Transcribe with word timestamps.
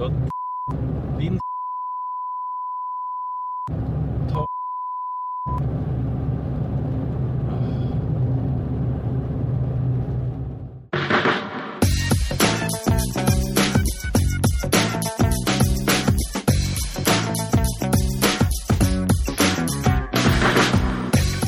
jævla 0.00 0.30
Din 1.18 1.38
Ta 4.30 4.42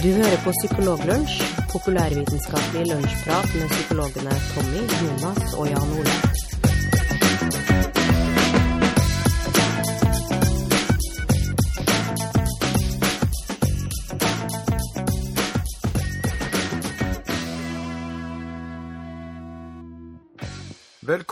Du 0.03 0.09
hører 0.09 0.39
på 0.45 0.51
Psykologlunsj, 0.51 1.43
populærvitenskapelig 1.73 2.87
lunsjprat 2.93 3.49
med 3.55 3.69
psykologene 3.69 4.35
Tommy, 4.55 4.83
Jonas 5.01 5.55
og 5.59 5.67
Jan 5.69 5.93
Ole. 5.99 6.42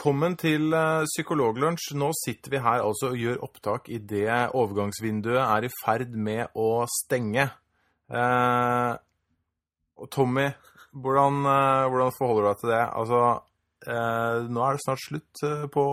Velkommen 0.00 0.32
til 0.40 0.72
eh, 0.72 1.02
Psykologlunsj. 1.04 1.90
Nå 2.00 2.06
sitter 2.16 2.54
vi 2.54 2.60
her 2.64 2.80
altså 2.80 3.10
og 3.10 3.18
gjør 3.20 3.42
opptak 3.44 3.90
i 3.92 3.98
det 4.00 4.30
overgangsvinduet 4.56 5.42
er 5.42 5.66
i 5.66 5.70
ferd 5.74 6.14
med 6.16 6.56
å 6.56 6.86
stenge. 6.88 7.44
Eh, 8.08 8.94
Tommy, 10.08 10.46
hvordan, 11.04 11.44
eh, 11.52 11.84
hvordan 11.92 12.16
forholder 12.16 12.40
du 12.40 12.48
deg 12.48 12.62
til 12.62 12.72
det? 12.72 12.80
Altså, 13.02 13.20
eh, 13.84 14.48
nå 14.48 14.64
er 14.64 14.72
det 14.78 14.84
snart 14.86 15.04
slutt 15.04 15.44
eh, 15.50 15.68
på 15.76 15.84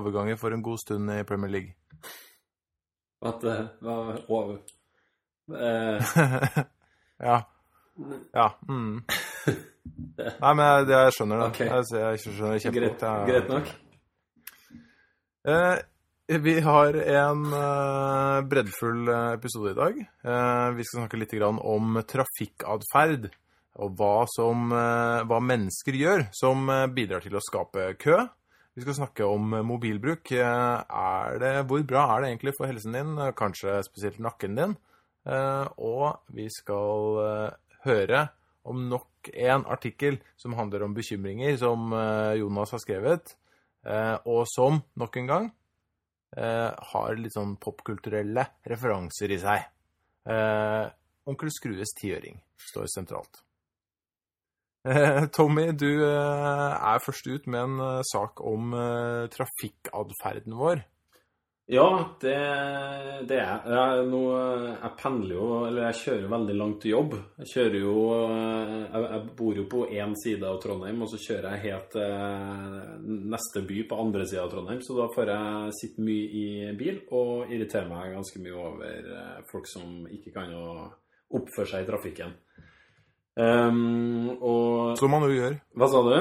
overganger 0.00 0.42
for 0.42 0.50
en 0.50 0.66
god 0.66 0.82
stund 0.82 1.14
i 1.14 1.22
Premier 1.30 1.54
League. 1.54 2.02
At 3.22 3.46
det 3.46 3.58
var 3.78 4.24
over. 4.26 4.58
Eh, 5.54 6.18
ja. 7.30 7.38
Ja. 8.34 8.50
Mm. 8.66 9.04
Nei, 10.20 10.52
men 10.54 10.64
jeg, 10.64 10.88
jeg 10.92 11.14
skjønner 11.16 11.40
det. 11.40 11.46
Okay. 11.52 11.70
Jeg, 11.70 11.86
jeg 12.00 12.24
skjønner 12.24 12.52
det 12.52 12.64
kjempegodt. 12.64 13.06
Greit 13.30 13.52
nok. 13.52 13.70
Eh, 15.50 15.78
vi 16.40 16.56
har 16.62 16.96
en 17.00 17.46
eh, 17.58 18.40
breddfull 18.46 19.08
eh, 19.08 19.28
episode 19.34 19.72
i 19.72 19.78
dag. 19.78 19.96
Eh, 20.00 20.66
vi 20.76 20.84
skal 20.86 21.02
snakke 21.02 21.18
litt 21.18 21.32
grann 21.34 21.58
om 21.58 21.98
trafikkatferd. 22.06 23.30
Og 23.80 23.94
hva, 23.96 24.26
som, 24.28 24.68
eh, 24.74 25.22
hva 25.30 25.38
mennesker 25.42 25.96
gjør 25.96 26.26
som 26.36 26.68
eh, 26.70 26.84
bidrar 26.92 27.24
til 27.24 27.38
å 27.38 27.42
skape 27.42 27.88
kø. 28.02 28.18
Vi 28.76 28.84
skal 28.84 28.98
snakke 29.00 29.26
om 29.26 29.56
mobilbruk. 29.66 30.30
Det, 30.30 31.52
hvor 31.66 31.82
bra 31.88 32.04
er 32.14 32.22
det 32.22 32.28
egentlig 32.30 32.54
for 32.54 32.70
helsen 32.70 32.94
din? 32.94 33.16
Kanskje 33.36 33.80
spesielt 33.86 34.20
nakken 34.22 34.54
din. 34.58 34.76
Eh, 35.26 35.66
og 35.82 36.20
vi 36.36 36.46
skal 36.54 37.58
høre 37.88 38.28
om 38.70 38.86
nok 38.92 39.09
en 39.28 39.66
artikkel 39.66 40.18
som 40.36 40.54
handler 40.58 40.84
om 40.86 40.94
bekymringer 40.96 41.56
som 41.60 41.92
eh, 41.92 42.38
Jonas 42.40 42.72
har 42.74 42.82
skrevet, 42.82 43.34
eh, 43.86 44.16
og 44.24 44.46
som, 44.50 44.80
nok 45.00 45.18
en 45.20 45.30
gang, 45.30 45.50
eh, 46.36 46.70
har 46.92 47.20
litt 47.20 47.36
sånn 47.36 47.56
popkulturelle 47.60 48.46
referanser 48.70 49.36
i 49.36 49.40
seg. 49.42 49.68
Onkel 51.30 51.50
Skrues 51.50 51.94
tiøring 51.96 52.36
står 52.70 52.88
sentralt. 52.92 53.40
Tommy, 55.36 55.70
du 55.76 56.04
er 56.04 57.02
først 57.04 57.26
ut 57.26 57.48
med 57.50 57.60
en 57.60 58.04
sak 58.06 58.40
om 58.44 58.72
trafikkatferden 59.32 60.54
vår. 60.60 60.84
Ja, 61.70 62.16
det, 62.18 62.34
det 63.30 63.36
er 63.38 63.66
jeg. 63.70 64.06
Nå, 64.10 64.20
jeg 64.72 64.90
pendler 64.98 65.36
jo, 65.36 65.48
eller 65.68 65.84
jeg 65.86 65.98
kjører 66.00 66.32
veldig 66.32 66.56
langt 66.58 66.80
til 66.82 66.96
jobb. 66.96 67.14
Jeg 67.44 67.50
kjører 67.52 67.76
jo 67.78 67.92
Jeg, 68.16 69.02
jeg 69.04 69.20
bor 69.38 69.60
jo 69.60 69.66
på 69.70 69.84
én 69.94 70.16
side 70.18 70.48
av 70.48 70.58
Trondheim, 70.64 71.04
og 71.04 71.12
så 71.12 71.20
kjører 71.22 71.54
jeg 71.54 71.64
helt 71.68 71.94
til 71.94 73.22
neste 73.30 73.62
by 73.68 73.78
på 73.86 74.00
andre 74.02 74.26
sida 74.26 74.42
av 74.48 74.50
Trondheim. 74.50 74.82
Så 74.82 74.98
da 74.98 75.06
får 75.14 75.30
jeg 75.30 75.78
sitte 75.78 76.08
mye 76.08 76.42
i 76.42 76.74
bil 76.80 77.00
og 77.14 77.54
irritere 77.54 77.86
meg 77.92 78.16
ganske 78.18 78.42
mye 78.42 78.58
over 78.58 79.14
eh, 79.20 79.40
folk 79.52 79.70
som 79.70 80.10
ikke 80.10 80.34
kan 80.34 80.50
å 80.58 80.66
oppføre 81.38 81.70
seg 81.70 81.86
i 81.86 81.90
trafikken. 81.92 82.34
Um, 83.38 84.34
og 84.42 84.98
Som 84.98 85.14
man 85.14 85.22
jo 85.28 85.36
gjør. 85.36 85.60
Hva 85.78 85.86
sa 85.94 86.02
du? 86.02 86.14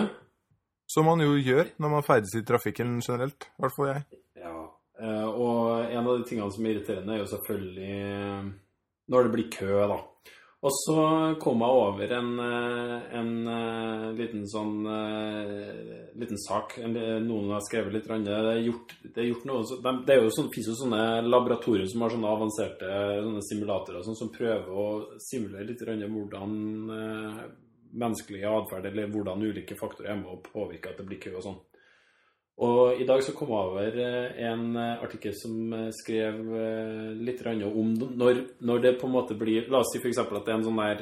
Som 0.89 1.09
man 1.09 1.25
jo 1.25 1.33
gjør 1.41 1.73
når 1.81 1.97
man 1.97 2.05
ferdes 2.05 2.37
i 2.37 2.45
trafikken 2.45 2.99
generelt. 3.01 3.49
I 3.49 3.65
hvert 3.65 3.75
fall 3.75 3.95
jeg. 3.95 4.05
Eh, 4.99 5.27
og 5.27 5.91
en 5.91 6.07
av 6.07 6.17
de 6.17 6.27
tingene 6.27 6.51
som 6.51 6.65
er 6.65 6.75
irriterende, 6.75 7.15
er 7.15 7.23
jo 7.23 7.33
selvfølgelig 7.33 7.91
eh, 7.95 8.47
når 9.09 9.27
det 9.27 9.35
blir 9.35 9.51
kø, 9.53 9.73
da. 9.93 9.99
Og 10.59 10.73
så 10.75 11.03
kom 11.39 11.61
jeg 11.63 11.75
over 11.81 12.13
en, 12.17 12.31
eh, 12.43 13.13
en 13.15 13.29
liten 14.17 14.41
sånn 14.51 14.73
liten 16.19 16.41
sak. 16.43 16.75
Noen 16.83 17.53
har 17.53 17.63
skrevet 17.63 17.95
litt. 17.95 18.09
Det 18.25 18.35
er 18.35 18.59
gjort, 18.65 18.91
det 19.05 19.23
er 19.23 19.29
gjort 19.29 19.47
noe 19.47 19.93
Det 20.03 20.17
er 20.17 20.19
jo 20.25 20.33
sånn, 20.35 20.51
finnes 20.51 20.73
jo 20.73 20.75
sånne 20.81 21.05
laboratorier 21.23 21.87
som 21.87 22.03
har 22.03 22.11
sånne 22.11 22.33
avanserte 22.35 22.91
sånne 23.23 23.45
simulatorer 23.47 24.03
sånn, 24.03 24.19
som 24.19 24.33
prøver 24.35 24.67
å 24.67 24.89
simulere 25.23 25.69
litt 25.69 25.87
hvordan 25.87 26.59
menneskelig 27.89 28.43
atferd, 28.45 28.91
eller 28.91 29.07
hvordan 29.09 29.41
ulike 29.47 29.79
faktorer 29.79 30.11
er 30.11 30.19
med 30.19 30.33
å 30.35 30.41
påvirke 30.43 30.91
at 30.91 30.99
det 30.99 31.07
blir 31.07 31.23
kø 31.23 31.37
og 31.39 31.45
sånn. 31.47 31.59
Og 32.59 32.99
i 32.99 33.05
dag 33.07 33.21
så 33.23 33.31
kom 33.35 33.51
jeg 33.53 33.67
over 33.69 33.97
eh, 34.03 34.39
en 34.49 34.75
eh, 34.75 34.99
artikkel 34.99 35.31
som 35.37 35.73
eh, 35.77 35.91
skrev 35.95 36.35
litt 37.23 37.39
om 37.47 37.93
når, 37.95 38.41
når 38.59 38.79
det 38.83 38.99
på 38.99 39.07
en 39.07 39.15
måte 39.15 39.35
blir 39.39 39.69
La 39.71 39.79
oss 39.79 39.91
si 39.93 39.99
f.eks. 40.01 40.19
at 40.19 40.33
det 40.33 40.51
er 40.51 40.57
en 40.57 40.67
sånn 40.67 40.81
der 40.81 40.99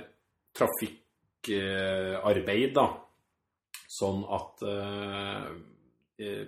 trafikkarbeid, 0.57 2.72
da. 2.78 2.88
Sånn 3.97 4.22
at 4.38 4.53
eh, 4.69 5.45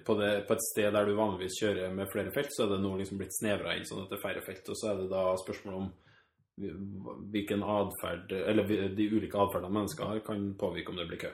på, 0.05 0.11
det, 0.19 0.31
på 0.45 0.53
et 0.53 0.67
sted 0.67 0.89
der 0.93 1.05
du 1.05 1.13
vanligvis 1.17 1.59
kjører 1.61 1.89
med 1.95 2.11
flere 2.13 2.31
felt, 2.35 2.51
så 2.53 2.59
er 2.65 2.69
det 2.75 2.83
nå 2.83 2.91
liksom 2.99 3.17
blitt 3.21 3.37
snevra 3.37 3.69
inn 3.77 3.89
sånn 3.89 4.03
at 4.03 4.09
det 4.11 4.17
er 4.19 4.27
færre 4.27 4.43
felt. 4.45 4.65
Og 4.69 4.75
så 4.77 4.85
er 4.91 4.95
det 5.01 5.13
da 5.13 5.23
spørsmål 5.41 5.73
om 5.79 5.87
hvilken 7.31 7.61
atferd 7.63 8.27
Eller 8.35 8.63
de 8.91 9.05
ulike 9.07 9.39
atferdene 9.39 9.77
mennesker 9.77 10.03
har, 10.09 10.17
kan 10.25 10.41
påvirke 10.59 10.91
om 10.91 10.97
det 10.99 11.07
blir 11.07 11.21
kø. 11.21 11.31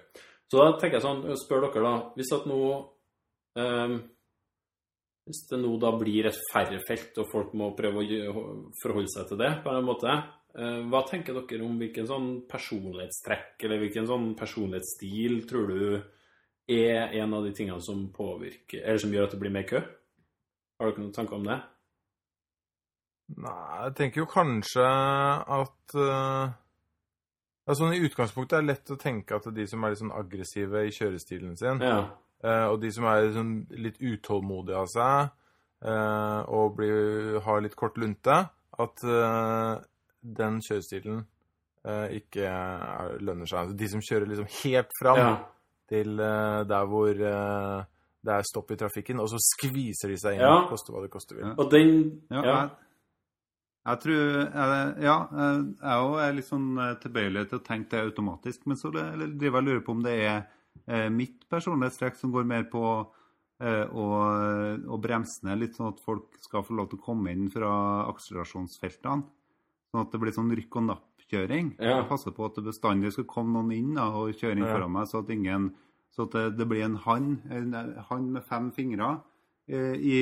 Så 0.51 0.55
da 0.61 0.67
tenker 0.77 0.97
jeg 0.99 1.07
sånn, 1.07 1.23
spør 1.41 1.65
dere 1.65 1.81
da 1.81 1.93
Hvis 2.13 2.35
at 2.35 2.45
nå 2.45 2.59
hvis 5.25 5.45
det 5.49 5.57
nå 5.57 5.73
da 5.81 5.91
blir 5.97 6.29
et 6.29 6.39
færre 6.51 6.79
felt, 6.85 7.17
og 7.21 7.29
folk 7.31 7.53
må 7.57 7.71
prøve 7.77 8.03
å 8.29 8.43
forholde 8.81 9.11
seg 9.13 9.29
til 9.31 9.41
det 9.41 9.51
på 9.65 9.73
en 9.73 9.87
måte, 9.87 10.15
eh, 10.53 10.81
hva 10.85 11.01
tenker 11.09 11.37
dere 11.39 11.65
om 11.65 11.79
hvilken 11.81 12.09
sånn 12.09 12.27
personlighetstrekk, 12.49 13.55
eller 13.65 13.81
hvilken 13.81 14.09
sånn 14.09 14.33
personlighetsstil 14.37 15.39
tror 15.49 15.71
du 15.71 15.85
er 16.69 17.15
en 17.21 17.33
av 17.33 17.45
de 17.45 17.53
tingene 17.57 17.81
som 17.81 18.05
påvirker, 18.13 18.83
eller 18.83 19.01
som 19.01 19.13
gjør 19.13 19.29
at 19.29 19.33
det 19.33 19.41
blir 19.41 19.55
mer 19.55 19.65
kø? 19.69 19.81
Har 20.79 20.91
dere 20.91 21.01
noen 21.01 21.15
tanker 21.15 21.39
om 21.39 21.47
det? 21.47 21.57
Nei, 23.41 23.85
jeg 23.87 23.95
tenker 23.97 24.21
jo 24.21 24.27
kanskje 24.29 24.85
at 24.85 25.95
uh, 25.97 26.51
altså, 27.65 27.87
I 27.89 28.03
utgangspunktet 28.05 28.59
er 28.59 28.61
det 28.61 28.69
lett 28.69 28.91
å 28.93 28.99
tenke 29.01 29.39
at 29.39 29.47
de 29.55 29.65
som 29.65 29.81
er 29.81 29.93
litt 29.93 30.01
sånn 30.03 30.13
aggressive 30.13 30.83
i 30.85 30.93
kjørestilen 30.93 31.57
sin, 31.57 31.81
Ja. 31.81 32.03
Eh, 32.43 32.65
og 32.67 32.81
de 32.81 32.91
som 32.91 33.05
er 33.09 33.31
sånn 33.35 33.55
litt 33.77 33.97
utålmodige 34.01 34.77
av 34.81 34.91
seg 34.91 35.29
eh, 35.85 36.41
og 36.51 36.75
blir, 36.77 37.39
har 37.45 37.63
litt 37.63 37.75
kort 37.79 37.97
lunte, 38.01 38.37
at 38.75 39.03
eh, 39.07 39.73
den 40.35 40.61
kjørestilen 40.65 41.19
eh, 41.85 42.07
ikke 42.19 42.47
er, 42.49 43.17
lønner 43.23 43.49
seg. 43.49 43.59
Altså, 43.61 43.77
de 43.79 43.91
som 43.91 44.03
kjører 44.03 44.31
liksom 44.31 44.49
helt 44.63 44.95
fram 44.99 45.21
ja. 45.21 45.33
til 45.91 46.15
eh, 46.19 46.63
der 46.69 46.89
hvor 46.91 47.11
eh, 47.11 47.83
det 48.25 48.33
er 48.33 48.47
stopp 48.49 48.73
i 48.73 48.79
trafikken, 48.79 49.21
og 49.21 49.29
så 49.29 49.37
skviser 49.37 50.09
de 50.09 50.17
seg 50.17 50.39
inn, 50.39 50.41
Ja. 50.47 50.65
koste 50.69 50.91
hva 50.91 51.03
det 51.03 51.11
koste 51.13 51.37
vil. 51.37 51.45
Ja. 51.45 51.53
Og 51.61 51.69
den 51.71 51.93
Ja, 52.31 52.41
Ja. 52.41 52.55
Jeg, 52.55 52.69
jeg 53.85 53.99
tror 54.01 54.21
Ja, 54.97 55.17
jeg 55.29 55.75
er 55.85 55.99
jo 56.01 56.15
er 56.17 56.31
litt 56.33 56.47
sånn 56.47 56.71
tilbøyelig 57.03 57.43
til 57.51 57.59
å 57.59 57.65
tenke 57.67 57.91
det 57.91 58.01
automatisk, 58.07 58.63
men 58.65 58.79
så 58.81 58.89
driver 58.89 59.45
jeg 59.45 59.53
og 59.53 59.67
lurer 59.67 59.83
på 59.85 59.93
om 59.93 60.01
det 60.01 60.15
er 60.25 60.39
mitt 61.09 61.47
personlighetstrekk 61.49 62.17
som 62.19 62.31
går 62.35 62.45
mer 62.45 62.65
på 62.69 62.81
eh, 63.61 63.85
å, 63.89 64.05
å 64.91 64.97
bremse 65.01 65.45
ned 65.47 65.63
litt, 65.63 65.75
sånn 65.77 65.93
at 65.93 66.01
folk 66.03 66.35
skal 66.43 66.65
få 66.67 66.75
lov 66.77 66.91
til 66.91 66.99
å 66.99 67.05
komme 67.07 67.31
inn 67.33 67.47
fra 67.53 67.71
akselerasjonsfeltene. 68.11 69.25
Sånn 69.91 70.03
at 70.03 70.11
det 70.13 70.19
blir 70.21 70.35
sånn 70.35 70.51
rykk 70.51 70.77
og 70.81 70.87
napp-kjøring. 70.89 71.73
Ja. 71.79 71.99
Jeg 72.01 72.09
passer 72.09 72.33
på 72.35 72.45
at 72.49 72.57
det 72.59 72.65
bestandig 72.67 73.13
skal 73.15 73.27
komme 73.31 73.55
noen 73.57 73.71
inn 73.75 73.93
da, 73.95 74.09
og 74.11 74.33
kjøre 74.35 74.57
inn 74.57 74.65
Ja. 74.67 74.73
foran 74.75 74.91
meg, 74.91 75.07
så 75.07 75.23
at 75.23 75.29
ingen 75.33 75.71
så 76.15 76.23
at 76.29 76.31
det, 76.37 76.43
det 76.59 76.67
blir 76.71 76.85
en 76.85 76.95
hann, 77.03 77.41
en 77.51 77.73
hann 78.09 78.27
med 78.31 78.43
fem 78.47 78.69
fingre 78.71 79.09
eh, 79.67 79.95
i 79.99 80.19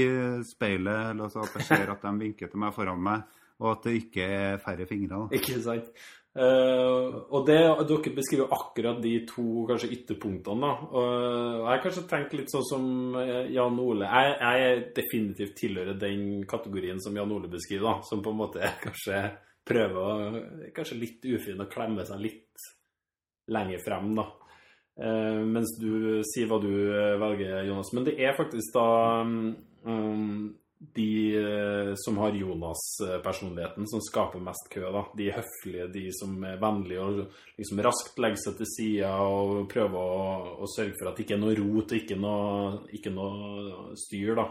speilet, 0.47 1.11
eller 1.11 1.27
altså 1.27 1.43
at 1.43 1.53
jeg 1.59 1.67
ser 1.67 1.91
at 1.93 2.01
de 2.01 2.13
vinker 2.17 2.49
til 2.49 2.59
meg 2.63 2.73
foran 2.73 3.01
meg, 3.03 3.27
og 3.61 3.67
at 3.75 3.83
det 3.85 3.93
ikke 3.99 4.25
er 4.25 4.57
færre 4.63 4.87
fingre. 4.89 5.19
Da. 5.27 5.37
Ikke 5.37 5.59
sant? 5.61 5.91
Eh, 6.33 7.15
og 7.29 7.43
det, 7.45 7.59
dere 7.85 8.11
beskriver 8.15 8.53
akkurat 8.55 8.97
de 9.03 9.11
to 9.29 9.65
kanskje 9.69 9.91
ytterpunktene. 9.93 10.61
da. 10.65 10.71
Og 10.89 11.09
jeg 11.61 11.69
har 11.69 11.81
kanskje 11.83 12.05
tenkt 12.09 12.33
litt 12.37 12.53
sånn 12.53 12.65
som 12.65 12.85
eh, 13.21 13.51
Jan 13.53 13.77
Ole. 13.79 14.09
Jeg, 14.09 14.37
jeg 14.41 14.85
definitivt 14.97 15.57
tilhører 15.61 15.99
den 15.99 16.45
kategorien 16.49 17.01
som 17.03 17.17
Jan 17.17 17.33
Ole 17.35 17.51
beskriver, 17.51 17.91
da. 17.91 18.07
Som 18.09 18.23
på 18.25 18.33
en 18.33 18.41
måte 18.41 18.71
kanskje 18.85 19.25
prøver 19.63 19.99
å 20.01 20.39
Kanskje 20.75 20.99
litt 20.99 21.27
ufin 21.29 21.61
å 21.61 21.69
klemme 21.71 22.05
seg 22.07 22.23
litt 22.23 22.71
lenger 23.53 23.83
frem, 23.85 24.15
da. 24.17 24.29
Uh, 24.93 25.41
mens 25.49 25.71
du 25.81 26.21
sier 26.29 26.45
hva 26.49 26.59
du 26.61 26.69
velger, 27.21 27.63
Jonas. 27.65 27.89
Men 27.93 28.05
det 28.05 28.13
er 28.21 28.35
faktisk 28.37 28.75
da 28.75 28.85
um, 29.25 30.51
de 30.95 31.35
eh, 31.39 31.91
som 31.95 32.17
har 32.19 32.35
Jonas-personligheten, 32.35 33.87
som 33.87 34.01
skaper 34.03 34.41
mest 34.43 34.67
kø. 34.73 34.83
da. 34.91 35.03
De 35.17 35.29
høflige, 35.31 35.87
de 35.93 36.03
som 36.15 36.35
er 36.43 36.59
vennlige 36.61 37.05
og 37.05 37.21
liksom 37.59 37.79
raskt 37.85 38.19
legger 38.19 38.41
seg 38.43 38.57
til 38.59 38.69
sida 38.73 39.13
og 39.23 39.63
prøver 39.71 39.95
å, 39.95 40.57
å 40.65 40.69
sørge 40.75 40.97
for 40.99 41.09
at 41.09 41.17
det 41.17 41.25
ikke 41.25 41.37
er 41.37 41.43
noe 41.45 41.55
rot 41.61 41.95
og 41.95 42.01
ikke 42.01 42.19
noe, 42.19 42.83
ikke 42.99 43.13
noe 43.15 43.95
styr. 44.03 44.35
da. 44.41 44.47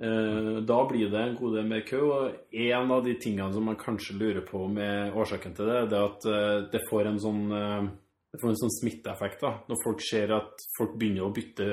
Eh, 0.00 0.58
Da 0.66 0.80
blir 0.90 1.10
det 1.10 1.22
en 1.22 1.38
god 1.38 1.56
del 1.58 1.70
mer 1.70 1.86
kø. 1.86 2.02
Og 2.08 2.58
en 2.66 2.92
av 2.98 3.06
de 3.06 3.14
tingene 3.22 3.52
som 3.54 3.64
man 3.70 3.78
kanskje 3.80 4.18
lurer 4.18 4.44
på 4.46 4.66
med 4.70 5.14
årsaken 5.14 5.54
til 5.56 5.70
det, 5.70 5.80
det 5.92 5.98
er 5.98 6.10
at 6.10 6.28
eh, 6.34 6.68
det 6.74 6.84
får 6.90 7.12
en 7.12 7.22
sånn 7.22 7.42
eh, 7.52 7.88
det 8.28 8.42
får 8.42 8.50
en 8.52 8.58
sånn 8.60 8.76
smitteeffekt. 8.82 9.40
da. 9.40 9.54
Når 9.70 9.78
folk 9.86 10.02
ser 10.04 10.34
at 10.36 10.66
folk 10.76 10.98
begynner 11.00 11.24
å 11.24 11.32
bytte 11.32 11.68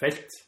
felt, 0.00 0.38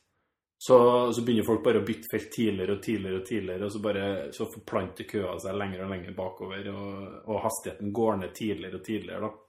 så, 0.59 1.13
så 1.13 1.23
begynner 1.23 1.47
folk 1.47 1.63
bare 1.63 1.79
å 1.79 1.87
bytte 1.87 2.11
felt 2.11 2.33
tidligere 2.35 2.75
og 2.75 2.81
tidligere, 2.83 3.21
og 3.21 3.27
tidligere, 3.27 3.67
og 3.67 3.75
så, 3.75 3.83
bare, 3.83 4.07
så 4.35 4.47
forplanter 4.51 5.07
køa 5.07 5.37
seg 5.39 5.55
lenger 5.55 5.85
og 5.85 5.93
lenger 5.93 6.17
bakover, 6.17 6.71
og, 6.73 6.95
og 7.31 7.43
hastigheten 7.45 7.93
går 7.95 8.17
ned 8.23 8.33
tidligere 8.35 8.81
og 8.81 8.87
tidligere. 8.89 9.29
da. 9.29 9.45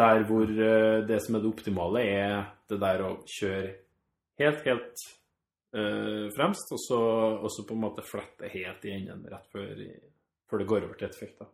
Der 0.00 0.22
hvor 0.28 0.52
eh, 0.54 0.98
det 1.08 1.18
som 1.24 1.36
er 1.36 1.42
det 1.42 1.50
optimale, 1.50 2.04
er 2.06 2.36
det 2.70 2.78
der 2.78 3.02
å 3.08 3.10
kjøre 3.26 3.72
helt, 4.40 4.62
helt 4.68 5.02
eh, 5.74 6.28
fremst, 6.36 6.70
og 6.76 6.82
så, 6.84 7.00
og 7.40 7.50
så 7.50 7.66
på 7.66 7.74
en 7.74 7.82
måte 7.88 8.06
flette 8.06 8.52
helt 8.54 8.86
i 8.86 8.94
enden 9.00 9.26
rett 9.32 9.50
før, 9.50 9.82
før 10.46 10.62
det 10.62 10.68
går 10.70 10.86
over 10.86 11.00
til 11.00 11.10
et 11.10 11.18
felt. 11.18 11.42
da. 11.42 11.50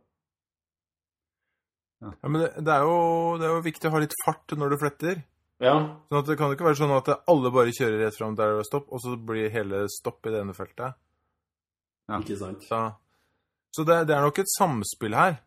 Ja, 2.04 2.28
men 2.28 2.44
det, 2.44 2.72
er 2.76 2.84
jo, 2.84 3.00
det 3.40 3.48
er 3.48 3.56
jo 3.56 3.64
viktig 3.64 3.88
å 3.88 3.94
ha 3.96 4.04
litt 4.04 4.20
fart 4.20 4.52
når 4.60 4.74
du 4.74 4.78
fletter. 4.84 5.24
Ja, 5.62 5.76
Sånn 6.10 6.20
at 6.20 6.28
Det 6.28 6.36
kan 6.36 6.50
jo 6.50 6.56
ikke 6.58 6.66
være 6.66 6.76
sånn 6.82 6.92
at 6.92 7.08
alle 7.32 7.50
bare 7.54 7.72
kjører 7.72 8.02
rett 8.04 8.16
fram 8.18 8.34
der 8.36 8.52
det 8.52 8.60
er 8.60 8.68
stopp, 8.68 8.90
og 8.92 9.00
så 9.00 9.14
blir 9.16 9.52
hele 9.54 9.86
stopp 9.92 10.26
i 10.28 10.32
det 10.34 10.42
ene 10.44 10.56
feltet. 10.56 10.98
Ja. 12.06 12.18
ikke 12.20 12.36
sant? 12.38 12.66
Så, 12.68 12.80
så 13.74 13.84
det, 13.88 14.02
det 14.10 14.16
er 14.16 14.26
nok 14.26 14.40
et 14.42 14.52
samspill 14.52 15.16
her, 15.16 15.38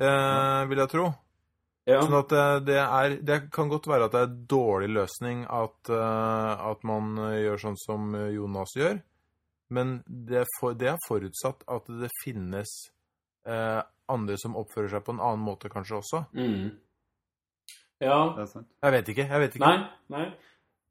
eh, 0.00 0.62
vil 0.70 0.82
jeg 0.82 0.92
tro. 0.94 1.10
Ja. 1.88 2.00
Sånn 2.04 2.18
at 2.18 2.32
det, 2.32 2.46
det 2.68 2.80
er 2.82 3.14
Det 3.24 3.36
kan 3.54 3.70
godt 3.72 3.86
være 3.88 4.08
at 4.08 4.12
det 4.12 4.20
er 4.20 4.26
en 4.28 4.40
dårlig 4.50 4.88
løsning 4.92 5.44
at, 5.48 5.92
eh, 5.92 6.66
at 6.72 6.82
man 6.88 7.14
eh, 7.28 7.38
gjør 7.46 7.62
sånn 7.68 7.78
som 7.80 8.16
Jonas 8.32 8.74
gjør, 8.76 8.98
men 9.76 9.98
det 10.08 10.42
er, 10.42 10.50
for, 10.58 10.76
det 10.76 10.94
er 10.94 11.06
forutsatt 11.06 11.64
at 11.68 11.88
det 12.00 12.10
finnes 12.22 12.72
eh, 13.48 13.80
andre 14.08 14.36
som 14.40 14.56
oppfører 14.56 14.94
seg 14.94 15.04
på 15.04 15.14
en 15.14 15.20
annen 15.20 15.44
måte 15.44 15.68
kanskje 15.72 16.00
også. 16.00 16.22
Mm. 16.36 16.70
Ja, 18.00 18.34
Det 18.36 18.44
er 18.44 18.52
sant. 18.52 18.68
Jeg 18.82 18.92
vet 18.94 19.08
ikke. 19.14 19.26
jeg 19.28 19.40
vet 19.42 19.56
ikke. 19.56 19.66
Nei, 19.66 19.78
nei. 20.14 20.26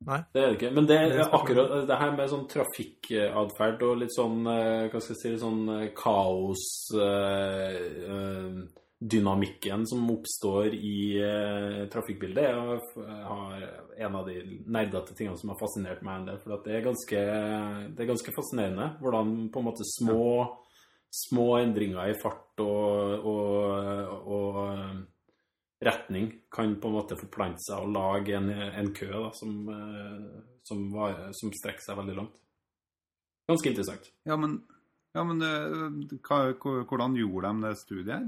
Nei. 0.05 0.19
Det 0.33 0.41
er 0.41 0.51
det 0.51 0.57
ikke. 0.59 0.73
Men 0.75 0.85
det 0.85 0.97
Det 1.09 1.21
er 1.23 1.31
akkurat 1.33 1.87
det 1.87 1.95
her 1.97 2.11
med 2.13 2.29
sånn 2.29 2.47
trafikkatferd 2.51 3.85
og 3.87 3.95
litt 4.03 4.13
sånn 4.13 4.43
eh, 4.45 4.89
Hva 4.91 4.99
skal 5.01 5.15
jeg 5.15 5.21
si 5.21 5.31
litt 5.31 5.41
sånn 5.41 5.63
eh, 5.73 5.87
kaos 5.97 6.65
eh, 6.93 8.59
Dynamikken 8.97 9.87
som 9.89 10.05
oppstår 10.09 10.73
i 10.73 11.17
eh, 11.21 11.81
trafikkbildet, 11.93 12.45
er 12.49 14.05
en 14.05 14.15
av 14.17 14.25
de 14.25 14.39
nerdete 14.65 15.13
tingene 15.13 15.37
som 15.37 15.51
har 15.53 15.59
fascinert 15.59 16.01
meg 16.01 16.15
en 16.15 16.25
del. 16.31 16.39
For 16.41 16.55
at 16.55 16.65
det, 16.65 16.73
er 16.79 16.87
ganske, 16.87 17.25
det 17.93 18.01
er 18.01 18.09
ganske 18.09 18.33
fascinerende 18.33 18.87
hvordan 19.01 19.35
på 19.53 19.61
en 19.61 19.67
måte 19.69 19.85
små, 19.85 20.47
små 21.13 21.45
endringer 21.59 22.09
i 22.09 22.17
fart 22.17 22.65
og, 22.65 23.29
og, 23.29 24.33
og 24.33 24.57
retning 25.79 26.31
kan 26.51 26.75
på 26.81 26.87
en 26.87 26.97
måte 26.97 27.15
forplante 27.19 27.61
seg 27.67 27.85
og 27.85 27.93
lage 27.93 28.33
en, 28.37 28.49
en 28.49 28.93
kø 28.95 29.09
da, 29.11 29.29
som, 29.37 29.51
eh, 29.69 30.41
som, 30.65 30.87
var, 30.93 31.27
som 31.37 31.53
strekker 31.53 31.85
seg 31.85 31.99
veldig 31.99 32.15
langt. 32.17 32.39
Ganske 33.47 33.69
interessant. 33.71 34.09
Ja, 34.27 34.35
men, 34.39 34.51
ja, 35.15 35.23
men 35.27 35.45
eh, 35.45 36.17
hva, 36.25 36.37
hvordan 36.57 37.19
gjorde 37.19 37.53
de 37.53 37.67
det 37.67 37.83
studiet 37.83 38.15
her? 38.15 38.27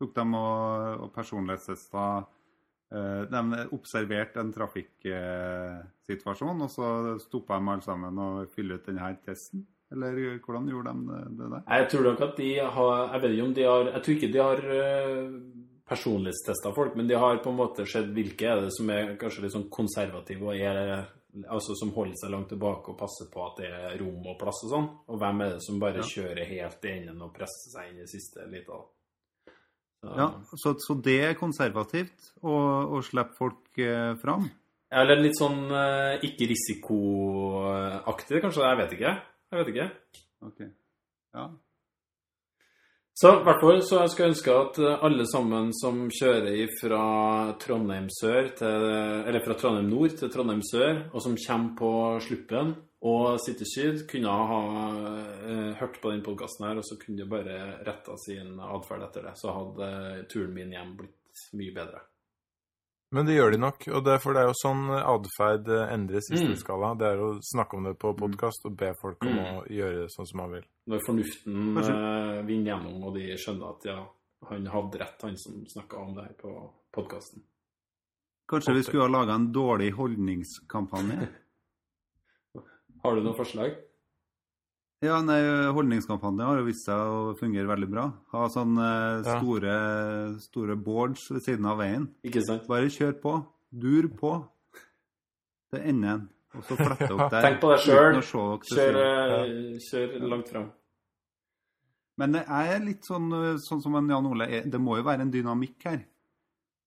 Tok 0.00 0.12
de 0.16 0.24
og, 0.36 1.02
og 1.04 1.08
personlighetstesta 1.12 2.04
eh, 2.20 3.22
De 3.32 3.40
observerte 3.76 4.40
en 4.40 4.52
trafikksituasjon, 4.54 6.62
og 6.64 6.70
så 6.72 6.86
stoppa 7.20 7.58
de 7.58 7.74
alle 7.74 7.84
sammen 7.84 8.24
og 8.24 8.54
fylte 8.54 8.78
ut 8.78 8.88
denne 8.92 9.10
testen? 9.24 9.60
Eller 9.90 10.38
hvordan 10.44 10.68
gjorde 10.70 10.92
de 10.94 11.00
det, 11.34 11.46
der? 11.50 11.62
Jeg 11.66 11.88
tror 11.90 12.04
nok 12.06 12.20
at 12.22 12.36
de 12.38 12.50
har 12.62 13.10
Jeg 13.10 13.22
vet 13.22 13.32
ikke 13.34 13.48
om 13.48 13.54
de 13.56 13.64
har 13.66 13.88
Jeg 13.88 14.02
tror 14.04 14.14
ikke 14.14 14.30
de 14.30 14.38
har 14.38 14.60
personlighetstesta 15.90 16.70
folk, 16.76 16.94
men 16.96 17.08
de 17.10 17.18
har 17.18 17.40
på 17.42 17.50
en 17.50 17.58
måte 17.58 17.84
sett 17.90 18.06
hvilke 18.14 18.46
er 18.48 18.60
det 18.64 18.70
som 18.76 18.88
er 18.94 19.16
kanskje 19.20 19.42
litt 19.44 19.52
sånn 19.56 19.70
konservative 19.70 20.46
og 20.52 20.54
er 20.56 21.08
Altså 21.46 21.76
som 21.78 21.92
holder 21.94 22.16
seg 22.18 22.32
langt 22.32 22.48
tilbake 22.50 22.90
og 22.90 22.96
passer 22.98 23.28
på 23.30 23.38
at 23.44 23.60
det 23.60 23.68
er 23.70 23.92
rom 24.00 24.24
og 24.26 24.34
plass 24.40 24.64
og 24.66 24.70
sånn. 24.72 24.86
Og 25.14 25.20
hvem 25.20 25.42
er 25.44 25.52
det 25.52 25.60
som 25.62 25.76
bare 25.78 26.00
Ja. 26.00 26.02
kjører 26.02 26.48
helt 26.48 26.84
i 26.84 26.90
enden 26.90 27.20
og 27.22 27.30
presser 27.36 27.70
seg 27.70 27.92
inn 27.92 28.00
i 28.02 28.06
siste 28.10 28.48
lita? 28.50 28.80
Så- 30.02 30.16
Ja, 30.16 30.26
så, 30.58 30.74
så 30.82 30.96
det 31.00 31.14
er 31.28 31.34
konservativt 31.38 32.32
å, 32.42 32.56
å 32.98 32.98
slippe 33.06 33.36
folk 33.38 33.78
eh, 33.78 34.16
fram? 34.18 34.50
Eller 34.90 35.22
litt 35.22 35.38
sånn 35.38 35.70
eh, 35.70 36.18
ikke 36.26 36.48
risikoaktig, 36.50 38.40
kanskje? 38.42 38.66
Jeg 38.66 38.78
vet 38.82 38.92
ikke. 38.98 39.12
Jeg 39.52 39.60
vet 39.60 39.70
ikke. 39.74 39.88
Ok. 40.50 40.60
Ja. 41.34 41.46
Så 43.20 43.28
i 43.36 43.40
hvert 43.44 43.60
fall 43.60 43.82
så 43.84 43.98
jeg 44.00 44.30
ønske 44.30 44.52
at 44.56 44.78
eh, 44.80 45.02
alle 45.04 45.26
sammen 45.28 45.74
som 45.76 46.06
kjører 46.08 46.70
fra 46.78 47.00
Trondheim 47.60 48.06
sør 48.16 48.46
til 48.56 48.86
Eller 49.28 49.42
fra 49.44 49.56
Trondheim 49.60 49.90
nord 49.92 50.14
til 50.16 50.30
Trondheim 50.32 50.62
sør, 50.64 51.02
og 51.12 51.20
som 51.20 51.36
kommer 51.36 51.74
på 51.76 51.90
Sluppen 52.24 52.72
og 53.04 53.36
City 53.44 53.64
Syd, 53.68 54.06
kunne 54.08 54.32
ha 54.52 54.62
eh, 55.48 55.70
hørt 55.82 56.00
på 56.00 56.14
den 56.14 56.24
podkasten 56.24 56.66
her, 56.68 56.80
og 56.80 56.84
så 56.88 56.96
kunne 57.00 57.20
de 57.20 57.28
bare 57.28 57.58
retta 57.84 58.16
sin 58.24 58.56
atferd 58.60 59.04
etter 59.10 59.28
det. 59.28 59.36
Så 59.40 59.52
hadde 59.52 59.90
eh, 60.00 60.24
turen 60.32 60.56
min 60.56 60.72
hjem 60.72 60.96
blitt 61.02 61.44
mye 61.60 61.76
bedre. 61.76 62.00
Men 63.12 63.26
det 63.26 63.34
gjør 63.34 63.50
de 63.50 63.58
nok. 63.58 63.88
og 63.90 64.04
derfor 64.06 64.34
det 64.36 64.42
er 64.42 64.46
jo 64.52 64.54
sånn 64.60 64.84
atferd 65.00 65.68
eh, 65.68 65.94
endres 65.94 66.28
i 66.30 66.36
Mm. 66.36 66.42
stor 66.44 66.56
skala. 66.62 66.94
Det 66.98 67.06
er 67.08 67.18
å 67.18 67.30
snakke 67.42 67.76
om 67.76 67.84
det 67.84 67.98
på 67.98 68.12
podkast 68.16 68.64
og 68.66 68.76
be 68.76 68.92
folk 69.00 69.24
om 69.26 69.38
å 69.38 69.66
gjøre 69.66 70.04
det 70.04 70.10
sånn 70.14 70.26
som 70.30 70.38
man 70.44 70.52
vil. 70.52 70.64
Når 70.86 71.00
fornuften 71.06 71.76
eh, 71.76 72.42
vinner 72.46 72.70
gjennom, 72.76 73.02
og 73.04 73.14
de 73.18 73.34
skjønner 73.36 73.70
at 73.74 73.84
ja, 73.90 73.98
han 74.48 74.66
hadde 74.66 74.98
rett, 75.02 75.22
han 75.22 75.36
som 75.36 75.58
snakka 75.66 75.98
om 75.98 76.14
det 76.14 76.22
her 76.28 76.34
på 76.38 76.54
podkasten. 76.94 77.42
Kanskje 78.50 78.74
vi 78.74 78.82
skulle 78.82 79.02
ha 79.02 79.10
laga 79.10 79.34
en 79.34 79.52
dårlig 79.52 79.92
holdningskampanje? 79.94 81.28
Har 83.02 83.14
du 83.16 83.22
noen 83.22 83.36
forslag? 83.38 83.74
Ja, 85.00 85.16
nei, 85.24 85.38
Holdningskampanjen 85.72 86.44
har 86.44 86.58
jo 86.60 86.66
vist 86.66 86.84
seg 86.84 87.00
å 87.00 87.20
fungere 87.38 87.70
veldig 87.70 87.86
bra. 87.88 88.02
Ha 88.34 88.48
sånne 88.52 88.88
eh, 88.88 89.22
Ja. 89.24 89.36
store, 89.38 89.76
store 90.44 90.76
boards 90.76 91.22
ved 91.32 91.40
siden 91.46 91.64
av 91.70 91.78
veien. 91.80 92.04
Ikke 92.22 92.42
sant? 92.44 92.66
Bare 92.68 92.90
kjør 92.92 93.14
på. 93.22 93.32
Dur 93.72 94.10
på 94.20 94.34
til 95.72 95.80
enden. 95.88 96.26
Og 96.52 96.66
så 96.66 96.76
flette 96.76 97.08
opp 97.16 97.30
der. 97.32 97.46
Tenk 97.46 97.60
på 97.62 97.70
deg 97.72 97.80
til 97.86 98.20
Kjør, 98.76 99.00
eh, 99.00 99.80
kjør 99.88 100.28
langt 100.28 100.52
fram. 100.52 100.68
Men 102.20 102.32
det 102.36 102.44
er 102.52 102.80
litt 102.84 103.06
sånn, 103.08 103.30
eh, 103.32 103.56
sånn 103.64 103.80
som 103.80 103.96
en 103.96 104.10
Jan 104.12 104.26
Ole 104.28 104.50
er. 104.52 104.68
Det 104.68 104.80
må 104.82 104.98
jo 104.98 105.06
være 105.06 105.24
en 105.24 105.32
dynamikk 105.32 105.86
her. 105.88 106.02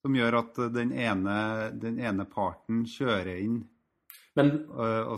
Som 0.06 0.14
gjør 0.20 0.38
at 0.44 0.60
den 0.76 0.92
ene, 0.94 1.72
den 1.80 1.98
ene 1.98 2.26
parten 2.30 2.84
kjører 2.86 3.40
inn. 3.42 3.64
Men, 4.34 4.48
uh, 4.74 5.14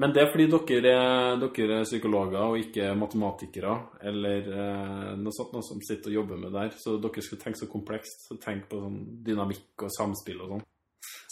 men 0.00 0.12
det 0.16 0.22
er 0.22 0.30
fordi 0.32 0.46
dere 0.48 0.92
er, 0.96 1.34
dere 1.42 1.80
er 1.82 1.84
psykologer 1.84 2.40
og 2.40 2.56
ikke 2.56 2.94
matematikere, 2.96 3.74
eller 4.08 4.48
uh, 4.48 5.10
noe 5.20 5.34
sånt 5.36 5.52
noe 5.52 5.66
som 5.66 5.82
sitter 5.84 6.14
og 6.14 6.16
jobber 6.22 6.40
med 6.40 6.54
det 6.54 6.62
her. 6.62 6.78
Så 6.80 6.96
dere 7.02 7.24
skulle 7.24 7.42
tenke 7.42 7.60
så 7.60 7.68
komplekst. 7.68 8.24
Så 8.30 8.38
tenk 8.40 8.70
på 8.70 8.80
sånn 8.80 8.96
dynamikk 9.26 9.84
og 9.84 9.92
samspill 9.92 10.40
og 10.40 10.54
sånn. 10.54 10.64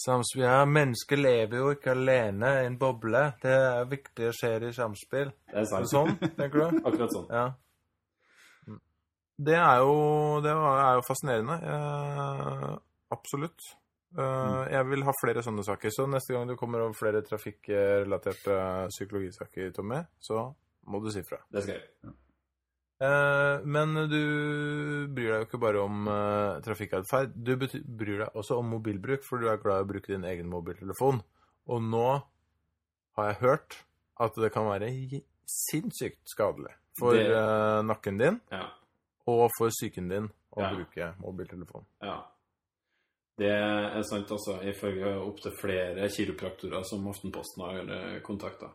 Samspill, 0.05 0.45
ja, 0.45 0.61
Mennesker 0.69 1.21
lever 1.21 1.63
jo 1.63 1.73
ikke 1.73 1.95
alene 1.95 2.51
i 2.61 2.69
en 2.69 2.77
boble. 2.81 3.25
Det 3.41 3.55
er 3.57 3.89
viktig 3.89 4.29
å 4.29 4.35
skje 4.37 4.57
i 4.69 4.75
samspill. 4.77 5.33
Det 5.49 5.55
er 5.57 5.65
det 5.65 5.71
sant. 5.71 5.93
sånn, 5.95 6.17
tenker 6.37 6.61
du? 6.61 6.81
Akkurat 6.91 7.15
sånn. 7.15 7.31
Ja. 7.33 7.47
Det 9.49 9.57
er 9.59 9.81
jo, 9.83 9.95
det 10.45 10.53
er 10.53 10.99
jo 10.99 11.07
fascinerende. 11.09 11.57
Eh, 11.73 12.69
absolutt. 13.17 13.65
Eh, 14.17 14.65
jeg 14.71 14.87
vil 14.87 15.03
ha 15.03 15.13
flere 15.21 15.43
sånne 15.43 15.65
saker. 15.67 15.91
Så 15.91 16.07
neste 16.09 16.33
gang 16.37 16.47
du 16.49 16.55
kommer 16.57 16.81
over 16.85 16.95
flere 16.95 17.23
trafikkrelaterte 17.27 18.89
psykologisaker, 18.93 19.73
Tommy, 19.75 20.03
så 20.23 20.55
må 20.87 21.01
du 21.03 21.11
si 21.11 21.23
fra. 21.27 21.39
Det 21.51 21.63
skal 21.65 21.75
jeg. 21.81 22.13
Eh, 23.05 23.65
men 23.67 23.95
du 24.09 24.21
bryr 25.13 25.33
deg 25.33 25.41
jo 25.43 25.47
ikke 25.49 25.59
bare 25.61 25.81
om 25.83 26.07
uh, 26.09 26.61
trafikkatferd. 26.65 27.33
Du 27.35 27.57
bety- 27.59 27.83
bryr 27.85 28.23
deg 28.23 28.37
også 28.39 28.61
om 28.61 28.71
mobilbruk, 28.77 29.25
for 29.27 29.43
du 29.43 29.49
er 29.51 29.59
glad 29.61 29.83
i 29.83 29.85
å 29.87 29.91
bruke 29.91 30.13
din 30.13 30.25
egen 30.31 30.49
mobiltelefon. 30.53 31.19
Og 31.67 31.83
nå 31.83 32.05
har 33.19 33.33
jeg 33.33 33.41
hørt 33.43 33.81
at 34.23 34.39
det 34.39 34.53
kan 34.55 34.69
være 34.71 34.93
sinnssykt 35.45 36.23
skadelig 36.31 36.73
for 36.99 37.13
Det- 37.19 37.27
uh, 37.35 37.83
nakken 37.83 38.19
din 38.19 38.41
Ja. 38.53 38.69
og 39.27 39.51
for 39.59 39.69
psyken 39.75 40.09
din 40.09 40.31
å 40.57 40.61
Ja. 40.63 40.71
bruke 40.75 41.15
mobiltelefon. 41.21 41.85
ja. 42.03 42.23
Det 43.39 43.51
er 43.51 44.03
sant, 44.07 44.31
altså, 44.31 44.61
ifølge 44.63 45.17
opptil 45.19 45.57
flere 45.59 46.07
kiropraktorer 46.13 46.85
som 46.87 47.09
Aftenposten 47.11 47.65
har 47.67 48.21
kontakta. 48.23 48.71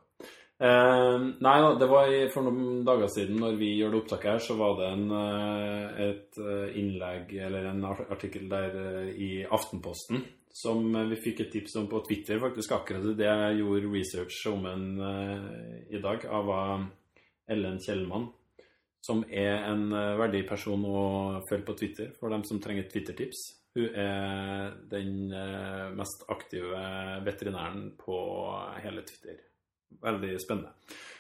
Eh, 0.60 1.18
nei 1.40 1.54
da, 1.64 1.68
det 1.80 1.88
var 1.88 2.10
for 2.34 2.44
noen 2.44 2.82
dager 2.84 3.08
siden, 3.14 3.38
når 3.40 3.54
vi 3.62 3.70
gjør 3.78 3.94
det 3.94 4.00
opptaket 4.02 4.34
her, 4.34 4.42
så 4.44 4.58
var 4.60 4.74
det 4.76 4.90
en, 4.92 5.06
eh, 5.16 6.02
et 6.10 6.40
eh, 6.44 6.74
innlegg, 6.82 7.32
eller 7.48 7.70
en 7.70 7.86
artikkel 7.88 8.50
der 8.52 8.76
eh, 8.76 9.14
i 9.16 9.30
Aftenposten, 9.48 10.26
som 10.52 10.90
eh, 10.92 11.08
vi 11.14 11.22
fikk 11.24 11.46
et 11.46 11.54
tips 11.56 11.78
om 11.80 11.88
på 11.88 12.02
Twitter, 12.10 12.42
faktisk 12.44 12.76
akkurat 12.76 13.08
det 13.16 13.30
jeg 13.30 13.62
gjorde 13.62 13.94
research 13.94 14.42
om 14.52 14.68
en 14.68 14.86
eh, 15.14 15.96
i 15.96 16.04
dag, 16.04 16.28
av 16.28 16.52
eh, 16.58 16.86
Ellen 17.56 17.80
Kjellmann, 17.80 18.28
som 19.00 19.24
er 19.32 19.64
en 19.70 19.88
eh, 19.96 20.18
verdig 20.20 20.44
person 20.50 20.84
å 20.84 21.06
følge 21.48 21.70
på 21.72 21.78
Twitter, 21.86 22.12
for 22.20 22.36
dem 22.36 22.44
som 22.44 22.60
trenger 22.60 22.92
Twitter-tips. 22.92 23.46
Hun 23.78 24.00
er 24.02 24.72
den 24.90 25.30
eh, 25.36 25.90
mest 25.94 26.26
aktive 26.34 26.82
veterinæren 27.26 27.92
på 28.00 28.18
hele 28.82 29.04
Twitter. 29.06 29.38
Veldig 30.02 30.32
spennende. 30.42 30.74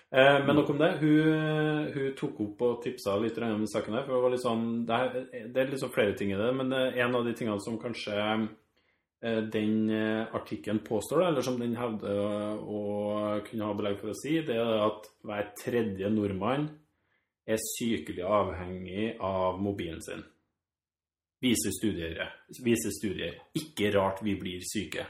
Eh, 0.10 0.40
men 0.46 0.58
nok 0.58 0.72
om 0.74 0.80
det. 0.82 0.96
Hun, 1.04 1.92
hun 1.94 2.16
tok 2.18 2.42
opp 2.48 2.64
og 2.66 2.80
tipsa 2.86 3.20
litt 3.22 3.38
om 3.46 3.68
saken 3.70 4.00
her. 4.00 4.08
For 4.08 4.34
det 4.34 4.42
sånn 4.42 4.66
Det 4.90 4.98
er, 4.98 5.46
det 5.54 5.62
er 5.62 5.70
liksom 5.76 5.94
flere 5.94 6.18
ting 6.18 6.34
i 6.34 6.40
det, 6.40 6.50
men 6.58 6.74
eh, 6.74 6.98
en 7.04 7.20
av 7.20 7.28
de 7.28 7.36
tingene 7.38 7.62
som 7.66 7.78
kanskje 7.82 8.18
den 9.20 9.92
artikkelen 10.32 10.78
påstår, 10.80 11.26
eller 11.26 11.44
som 11.44 11.58
den 11.60 11.74
hevder 11.76 12.56
å 12.64 12.78
kunne 13.44 13.66
ha 13.68 13.74
belegg 13.76 13.98
for 14.00 14.14
å 14.14 14.16
si, 14.16 14.38
det 14.48 14.56
er 14.56 14.86
at 14.86 15.10
hver 15.28 15.50
tredje 15.60 16.08
nordmann 16.14 16.70
er 17.44 17.60
sykelig 17.60 18.24
avhengig 18.24 19.10
av 19.20 19.60
mobilen 19.60 20.00
sin. 20.06 20.24
Viser 21.40 21.72
studier. 21.72 22.18
Viser 22.64 22.92
studier. 22.92 23.38
Ikke 23.56 23.94
rart 23.96 24.20
vi 24.26 24.36
blir 24.40 24.64
syke. 24.68 25.06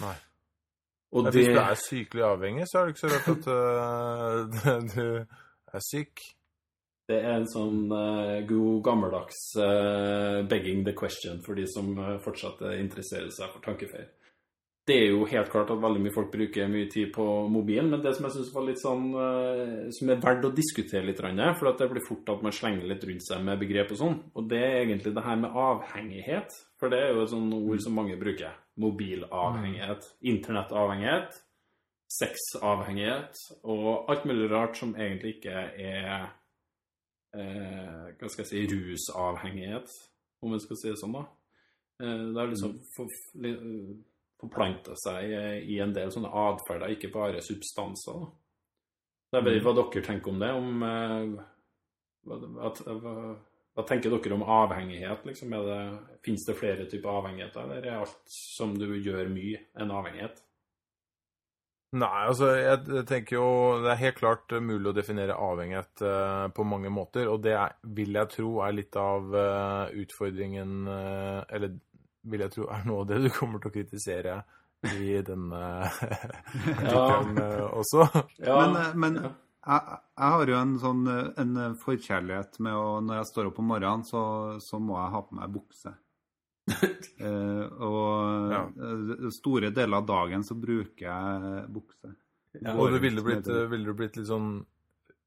Nei. 0.00 0.16
Og 1.10 1.24
det, 1.24 1.32
Hvis 1.34 1.48
du 1.48 1.58
er 1.58 1.74
sykelig 1.74 2.22
avhengig, 2.22 2.66
så 2.70 2.78
er 2.78 2.84
det 2.84 2.92
ikke 2.94 3.00
så 3.00 3.08
rart 3.14 3.30
at 3.32 3.46
uh, 3.50 4.84
du 4.94 5.06
er 5.74 5.82
syk. 5.90 6.22
det 7.10 7.16
er 7.18 7.40
en 7.40 7.48
sånn 7.50 7.90
uh, 7.90 8.38
god 8.46 8.84
gammeldags 8.86 9.40
uh, 9.58 10.46
begging 10.46 10.84
the 10.86 10.94
question 10.94 11.40
for 11.42 11.58
de 11.58 11.64
som 11.66 11.90
eh, 11.98 12.18
fortsatt 12.22 12.60
eh, 12.68 12.76
interesserer 12.78 13.32
seg 13.34 13.50
for 13.50 13.64
tankefeil. 13.64 14.06
Det 14.88 14.94
er 14.96 15.10
jo 15.12 15.26
helt 15.28 15.50
klart 15.52 15.68
at 15.70 15.78
veldig 15.82 16.00
mye 16.02 16.12
folk 16.14 16.30
bruker 16.32 16.70
mye 16.72 16.88
tid 16.90 17.10
på 17.14 17.24
mobilen, 17.52 17.90
men 17.92 18.00
det 18.02 18.14
som 18.16 18.24
jeg 18.26 18.32
synes 18.38 18.48
var 18.54 18.64
litt 18.66 18.80
sånn 18.80 19.04
eh, 19.12 19.90
Som 19.94 20.08
er 20.10 20.22
verdt 20.24 20.46
å 20.48 20.50
diskutere 20.56 21.04
litt, 21.06 21.20
for 21.60 21.68
det 21.78 21.88
blir 21.92 22.06
fort 22.06 22.32
at 22.32 22.42
man 22.42 22.54
slenger 22.56 22.88
litt 22.88 23.04
rundt 23.06 23.22
seg 23.26 23.44
med 23.44 23.60
begrep 23.60 23.92
og 23.92 24.00
sånn, 24.00 24.16
og 24.34 24.48
det 24.50 24.58
er 24.64 24.78
egentlig 24.80 25.12
det 25.14 25.24
her 25.26 25.36
med 25.44 25.54
avhengighet. 25.66 26.56
For 26.80 26.88
det 26.90 26.98
er 27.04 27.12
jo 27.12 27.22
et 27.26 27.30
sånt 27.34 27.54
ord 27.54 27.84
som 27.84 27.94
mange 28.00 28.16
bruker. 28.18 28.56
Mobilavhengighet. 28.80 30.08
Internettavhengighet. 30.32 31.36
Sexavhengighet. 32.16 33.36
Og 33.68 34.08
alt 34.10 34.24
mulig 34.26 34.48
rart 34.50 34.80
som 34.80 34.94
egentlig 34.96 35.36
ikke 35.36 35.52
er 35.76 36.30
eh, 37.36 38.06
Hva 38.16 38.30
skal 38.32 38.46
jeg 38.46 38.50
si 38.50 38.64
rusavhengighet, 38.72 39.92
om 40.42 40.54
man 40.56 40.62
skal 40.64 40.80
si 40.80 40.88
det 40.90 40.98
sånn, 41.02 41.14
da. 41.20 41.26
Eh, 42.00 42.24
det 42.32 42.40
er 42.42 42.50
liksom 42.54 42.78
for, 42.96 43.12
li- 43.44 43.58
forplanta 44.40 44.96
seg 44.98 45.36
eh, 45.36 45.56
i 45.70 45.78
en 45.84 45.94
del 45.96 46.12
sånne 46.12 46.32
atferder, 46.48 46.94
ikke 46.94 47.12
bare 47.14 47.44
substanser. 47.44 48.26
jeg 49.32 49.46
vet 49.46 49.60
ikke 49.60 49.68
hva 49.68 49.76
dere 49.78 50.04
tenker 50.06 50.32
om 50.32 50.42
det. 50.42 50.50
om 50.56 50.84
eh, 50.88 51.46
hva, 52.28 52.40
hva, 53.00 53.14
hva 53.76 53.86
tenker 53.88 54.12
dere 54.12 54.36
om 54.36 54.44
avhengighet? 54.44 55.24
liksom? 55.26 55.56
Det, 55.66 55.80
finnes 56.26 56.46
det 56.46 56.58
flere 56.58 56.86
typer 56.90 57.20
avhengigheter, 57.20 57.66
eller 57.66 57.86
er 57.86 57.98
alt 58.02 58.22
som 58.30 58.76
du 58.78 58.88
gjør 58.98 59.30
mye, 59.32 59.66
en 59.80 59.92
avhengighet? 59.94 60.42
Nei, 61.90 62.20
altså 62.22 62.52
jeg 62.54 63.02
tenker 63.08 63.34
jo 63.34 63.46
Det 63.82 63.88
er 63.90 63.98
helt 63.98 64.18
klart 64.20 64.52
mulig 64.62 64.92
å 64.92 64.94
definere 64.94 65.34
avhengighet 65.34 66.04
uh, 66.06 66.46
på 66.54 66.62
mange 66.62 66.92
måter, 66.94 67.26
og 67.26 67.40
det 67.42 67.56
er, 67.58 67.74
vil 67.96 68.14
jeg 68.14 68.30
tro 68.36 68.50
er 68.62 68.76
litt 68.76 68.98
av 69.00 69.34
uh, 69.34 69.90
utfordringen 69.98 70.84
uh, 70.86 71.40
Eller 71.50 71.74
vil 72.30 72.44
jeg 72.46 72.52
tro 72.54 72.66
er 72.72 72.86
noe 72.88 73.02
av 73.04 73.10
det 73.10 73.20
du 73.24 73.30
kommer 73.34 73.60
til 73.62 73.70
å 73.70 73.74
kritisere 73.74 74.40
i 74.96 75.18
denne 75.26 75.60
artikkelen 76.80 77.36
ja. 77.40 77.68
også. 77.76 78.06
Ja, 78.40 78.56
Men, 78.62 78.76
eh, 78.80 78.92
men 78.96 79.18
jeg, 79.20 79.80
jeg 80.16 80.30
har 80.34 80.52
jo 80.52 80.56
en 80.60 80.76
sånn 80.80 81.02
eh, 81.12 81.26
en 81.42 81.58
forkjærlighet 81.76 82.56
med 82.64 82.78
å 82.80 82.86
Når 83.04 83.18
jeg 83.20 83.28
står 83.28 83.50
opp 83.50 83.58
om 83.60 83.68
morgenen, 83.74 84.06
så, 84.08 84.22
så 84.64 84.80
må 84.80 84.96
jeg 84.96 85.12
ha 85.16 85.20
på 85.26 85.40
meg 85.40 85.52
bukse. 85.58 85.96
Eh, 87.20 87.64
og 87.84 88.52
Ja. 88.54 88.60
eh, 88.72 89.24
store 89.34 89.68
deler 89.76 89.98
av 89.98 90.06
dagen 90.08 90.44
så 90.46 90.54
bruker 90.56 91.04
jeg 91.04 91.64
bukse. 91.74 92.14
Ja. 92.56 92.72
Og 92.80 92.94
det 92.94 93.02
ville 93.04 93.20
blitt, 93.26 93.50
ville 93.68 93.92
blitt 93.94 94.16
litt 94.16 94.30
sånn 94.30 94.54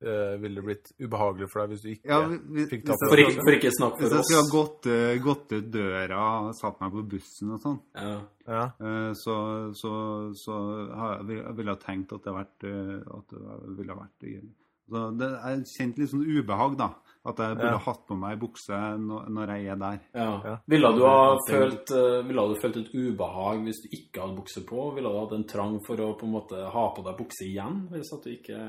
eh, 0.06 0.38
Ville 0.42 0.56
det 0.62 0.64
blitt 0.66 0.92
ubehagelig 1.00 1.50
for 1.52 1.62
deg 1.62 1.70
hvis 1.74 1.82
du 1.84 1.90
ikke 1.94 2.10
Ja, 2.12 2.20
vi- 2.28 2.40
vi- 2.58 2.66
fikk 2.72 2.86
tatt 2.86 2.98
for, 3.00 3.10
For 3.10 3.18
ikke, 3.24 3.34
snakk 3.36 3.44
for 3.46 3.56
snakk 3.80 3.98
Hvis 4.00 4.10
jeg 4.12 4.20
oss. 4.20 4.26
skulle 4.28 4.44
ha 4.44 4.56
gått, 4.58 4.86
uh, 4.88 5.24
gått 5.24 5.52
ut 5.58 5.72
døra 5.72 6.24
og 6.48 6.54
satt 6.56 6.82
meg 6.82 6.92
på 6.92 7.08
bussen 7.10 7.52
og 7.54 7.62
sånn, 7.62 7.80
Ja. 7.96 8.22
Ja. 8.48 8.64
eh, 8.80 9.14
så, 9.14 9.38
så, 9.74 9.94
så 10.36 10.58
ville 10.92 11.18
jeg, 11.18 11.26
vil- 11.28 11.44
tenkt 11.80 12.12
at 12.14 12.24
det, 12.24 12.34
vært, 12.34 12.68
at 13.08 13.28
det 13.30 13.78
ville 13.78 13.94
ha 13.94 14.00
vært 14.04 14.44
så 14.92 15.18
det, 15.18 15.30
Jeg 15.32 15.64
kjente 15.80 15.98
litt 16.00 16.10
sånn 16.12 16.26
ubehag, 16.28 16.78
da. 16.78 16.90
At 17.26 17.38
jeg 17.40 17.56
burde 17.56 17.72
Ja. 17.72 17.78
hatt 17.78 18.02
på 18.06 18.18
meg 18.20 18.38
bukse 18.38 18.76
når, 19.00 19.30
når 19.32 19.48
jeg 19.48 19.68
er 19.72 19.76
der. 19.80 20.00
Ja. 20.14 20.58
Ville 20.68 20.90
du 20.94 21.06
ha 21.06 21.38
følt, 21.48 21.90
eh, 21.90 22.22
ville 22.28 22.48
du 22.54 22.56
følt 22.60 22.76
et 22.82 22.92
ubehag 22.94 23.64
hvis 23.64 23.80
du 23.82 23.88
ikke 23.96 24.20
hadde 24.22 24.36
bukse 24.36 24.66
på? 24.68 24.94
Ville 24.94 25.08
du 25.10 25.20
hatt 25.22 25.32
en 25.32 25.46
trang 25.48 25.80
for 25.88 25.96
å 25.96 26.18
på 26.20 26.24
en 26.28 26.34
måte 26.34 26.60
ha 26.70 26.94
på 26.94 27.02
deg 27.02 27.16
bukse 27.18 27.48
igjen 27.48 27.88
hvis 27.90 28.12
at 28.14 28.24
du 28.24 28.30
ikke 28.36 28.60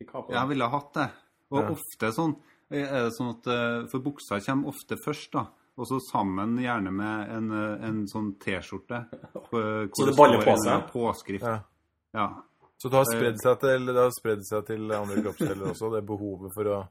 Jeg 0.00 0.48
ville 0.48 0.68
hatt 0.68 0.92
det. 0.94 1.10
Og 1.50 1.62
Ja. 1.62 1.70
ofte 1.74 2.12
sånn 2.12 2.36
er 2.70 3.04
det 3.08 3.12
sånn 3.16 3.30
at 3.32 3.46
eh, 3.46 3.86
For 3.88 4.00
buksa 4.04 4.38
kommer 4.44 4.68
ofte 4.68 4.96
først, 5.04 5.32
da. 5.32 5.46
Og 5.78 5.86
så 5.86 6.00
sammen 6.10 6.56
gjerne 6.58 6.90
med 6.92 7.30
en, 7.30 7.50
eh, 7.52 7.86
en 7.88 8.06
sånn 8.06 8.32
T-skjorte. 8.38 9.06
Så 9.94 10.06
det 10.06 10.16
baller 10.16 10.42
på 10.42 10.56
seg? 10.58 10.88
Påskrift. 10.92 11.42
Ja. 11.44 11.60
Ja. 12.14 12.42
Så 12.78 12.90
det 12.90 12.98
har 12.98 13.04
spredd 13.10 13.38
seg 13.42 13.60
til, 13.60 13.86
det 13.86 13.94
har 13.96 14.10
seg 14.46 14.66
til 14.66 14.92
andre 14.92 15.22
kroppsdeler 15.22 15.70
også, 15.72 15.92
det 15.94 16.04
behovet 16.06 16.52
for 16.54 16.64
å 16.70 16.88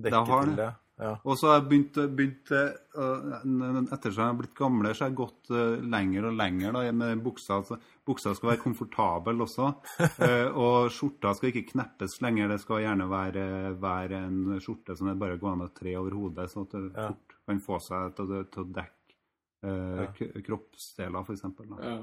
dekke 0.00 0.10
Det 0.10 0.26
til 0.44 0.56
det. 0.56 0.70
Ja. 1.00 1.14
Og 1.24 1.38
så 1.40 1.48
har 1.48 1.58
jeg 1.60 1.68
begynt, 1.70 1.98
begynt 2.16 2.50
eh, 2.52 3.84
Etter 3.94 4.12
som 4.12 4.20
jeg 4.22 4.28
har 4.28 4.38
blitt 4.38 4.54
gamlere, 4.58 4.94
så 4.94 5.04
har 5.06 5.10
jeg 5.12 5.18
gått 5.20 5.50
eh, 5.54 5.80
lenger 5.94 6.26
og 6.28 6.36
lenger 6.36 6.76
da, 6.76 6.82
med 6.92 7.22
buksa. 7.24 7.60
Så 7.64 7.78
buksa 8.06 8.34
skal 8.36 8.52
være 8.52 8.62
komfortabel 8.64 9.40
også. 9.46 9.70
eh, 10.26 10.48
og 10.52 10.90
skjorta 10.92 11.32
skal 11.38 11.52
ikke 11.52 11.70
kneppes 11.72 12.18
lenger. 12.24 12.52
Det 12.52 12.60
skal 12.64 12.82
gjerne 12.84 13.08
være, 13.10 13.46
være 13.80 14.20
en 14.28 14.58
skjorte 14.60 14.96
som 14.98 15.08
det 15.10 15.16
bare 15.22 15.38
går 15.40 15.54
an 15.56 15.66
å 15.68 15.70
tre 15.80 15.96
over 16.00 16.18
hodet, 16.20 16.50
så 16.52 16.66
at 16.66 16.76
det 16.76 16.84
Ja. 16.90 17.08
fort 17.14 17.38
kan 17.50 17.62
få 17.64 17.80
seg 17.82 18.14
til, 18.18 18.34
til 18.52 18.66
å 18.66 18.68
dekke 18.80 19.16
eh, 19.64 20.04
Ja. 20.04 20.42
kroppsdeler, 20.50 21.24
f.eks. 21.24 21.48
Ja, 21.80 21.96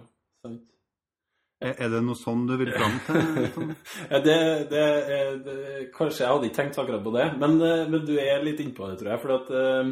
sant. 0.46 0.66
Er, 1.58 1.88
det 1.90 2.04
noe 2.06 2.18
sånn 2.18 2.44
du 2.46 2.54
vil 2.60 2.70
fram 2.70 3.00
til? 3.08 3.72
Det, 4.28 4.36
det, 4.70 4.84
det, 5.42 5.56
kanskje 5.96 6.22
jeg 6.22 6.30
hadde 6.30 6.50
ikke 6.50 6.58
tenkt 6.60 6.78
akkurat 6.78 7.02
på 7.02 7.14
det, 7.16 7.26
men, 7.42 7.56
eh, 7.66 7.88
men 7.90 8.04
du 8.06 8.14
er 8.22 8.46
litt 8.46 8.62
innpå 8.62 8.92
det, 8.92 9.00
tror 9.00 9.10
jeg. 9.16 9.22
For 9.24 9.34
at 9.40 9.50
uh, 9.50 9.90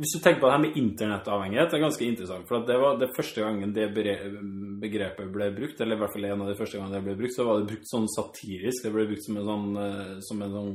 Hvis 0.00 0.14
du 0.14 0.22
tenker 0.24 0.40
på 0.40 0.48
det 0.48 0.54
her 0.54 0.62
med 0.64 0.78
internettavhengighet, 0.80 1.68
det 1.68 1.76
er 1.76 1.84
ganske 1.84 2.08
interessant. 2.08 2.48
For 2.48 2.64
det 2.68 2.78
var 2.80 2.96
det 3.00 3.10
første 3.16 3.44
gangen 3.44 3.74
det 3.76 3.90
begrepet 3.92 5.28
ble 5.34 5.50
brukt, 5.58 5.84
eller 5.84 5.98
i 5.98 6.02
hvert 6.04 6.16
fall 6.16 6.30
en 6.30 6.46
av 6.46 6.52
de 6.52 6.56
første 6.56 6.80
gangene 6.80 6.96
det 6.96 7.04
ble 7.10 7.18
brukt, 7.20 7.36
så 7.36 7.46
var 7.48 7.60
det 7.60 7.70
brukt 7.74 7.92
sånn 7.92 8.08
satirisk. 8.16 8.86
Det 8.86 8.94
ble 8.96 9.06
brukt 9.12 9.28
som 9.28 9.40
en 9.42 9.52
sånn, 9.52 9.68
eh, 9.84 10.16
som 10.24 10.42
en 10.46 10.56
sånn 10.56 10.72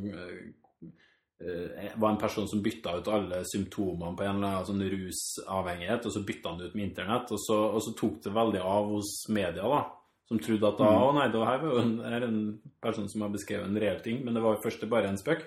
var 1.96 2.10
en 2.10 2.22
person 2.22 2.48
som 2.48 2.62
bytta 2.64 2.96
ut 2.98 3.10
alle 3.12 3.42
symptomene 3.46 4.18
på 4.18 4.25
en 4.25 4.38
eller 4.38 4.48
annen 4.48 4.70
sånn 4.70 4.86
rusavhengighet, 4.94 6.08
og 6.08 6.16
så 6.16 6.24
bytta 6.25 6.52
han 6.52 6.62
det 6.62 6.72
ut 6.72 6.78
med 6.78 6.88
internett, 6.90 7.34
og 7.36 7.42
så, 7.42 7.60
og 7.75 7.84
så 7.86 7.94
tok 8.00 8.18
det 8.24 8.34
veldig 8.36 8.64
av 8.64 8.90
hos 8.96 9.12
media, 9.30 9.68
da. 9.70 9.84
Som 10.25 10.42
trodde 10.42 10.72
at 10.72 10.80
da, 10.82 10.90
å 11.06 11.12
nei, 11.14 11.28
det 11.30 11.44
her 11.46 11.62
var 11.62 11.70
jo 11.70 11.84
en, 11.84 11.94
er 12.02 12.25
en 12.25 12.40
person 12.82 13.06
som 13.12 13.28
har 13.28 13.34
beskrevet 13.36 13.70
en 13.70 13.78
reell 13.82 14.02
ting, 14.02 14.24
men 14.25 14.34
det 14.34 14.42
var 14.42 14.56
jo 14.56 14.64
først 14.64 14.88
bare 14.90 15.12
en 15.12 15.22
spøk. 15.22 15.46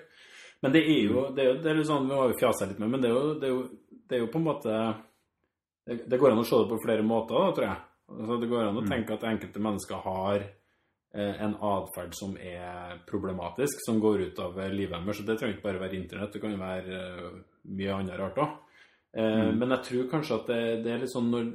Men 0.63 0.75
det 0.75 0.85
er 0.87 1.03
jo 1.07 1.25
det 1.35 1.43
er, 1.43 1.59
det 1.63 1.71
er 1.71 1.77
litt 1.79 1.87
sånn, 1.87 2.07
Vi 2.07 2.15
har 2.15 2.31
jo 2.31 2.39
fjasa 2.39 2.67
litt 2.67 2.79
med, 2.79 2.93
men 2.93 3.03
det 3.03 3.11
er 3.11 3.15
jo, 3.15 3.35
det 3.39 3.47
er 3.47 3.53
jo, 3.53 3.61
det 4.09 4.17
er 4.17 4.23
jo 4.23 4.31
på 4.31 4.39
en 4.39 4.47
måte 4.47 4.77
det, 5.89 6.03
det 6.07 6.19
går 6.21 6.33
an 6.33 6.41
å 6.43 6.47
se 6.47 6.59
det 6.61 6.69
på 6.69 6.79
flere 6.83 7.05
måter, 7.05 7.35
da, 7.35 7.51
tror 7.55 7.67
jeg. 7.67 7.83
Altså, 8.09 8.39
det 8.41 8.49
går 8.49 8.65
an 8.67 8.79
å 8.81 8.87
tenke 8.87 9.15
at 9.15 9.27
enkelte 9.29 9.61
mennesker 9.63 10.03
har 10.05 10.39
eh, 10.39 10.49
en 11.17 11.55
atferd 11.65 12.13
som 12.13 12.35
er 12.37 12.99
problematisk, 13.09 13.81
som 13.85 13.99
går 14.01 14.27
ut 14.27 14.41
av 14.43 14.59
eh, 14.61 14.73
livet 14.73 14.99
deres. 14.99 15.17
Så 15.17 15.25
det 15.25 15.39
trenger 15.39 15.57
ikke 15.57 15.65
bare 15.65 15.81
være 15.81 15.97
internett, 15.97 16.33
det 16.33 16.41
kan 16.43 16.53
jo 16.53 16.61
være 16.61 16.99
eh, 16.99 17.39
mye 17.79 17.95
annet 17.95 18.19
rart 18.19 18.41
òg. 18.43 18.57
Mm. 19.17 19.55
Men 19.57 19.71
jeg 19.73 19.85
tror 19.87 20.09
kanskje 20.11 20.35
at 20.35 20.49
det, 20.51 20.63
det 20.85 20.91
er 20.93 20.99
litt 21.01 21.09
sånn 21.09 21.31
når 21.33 21.47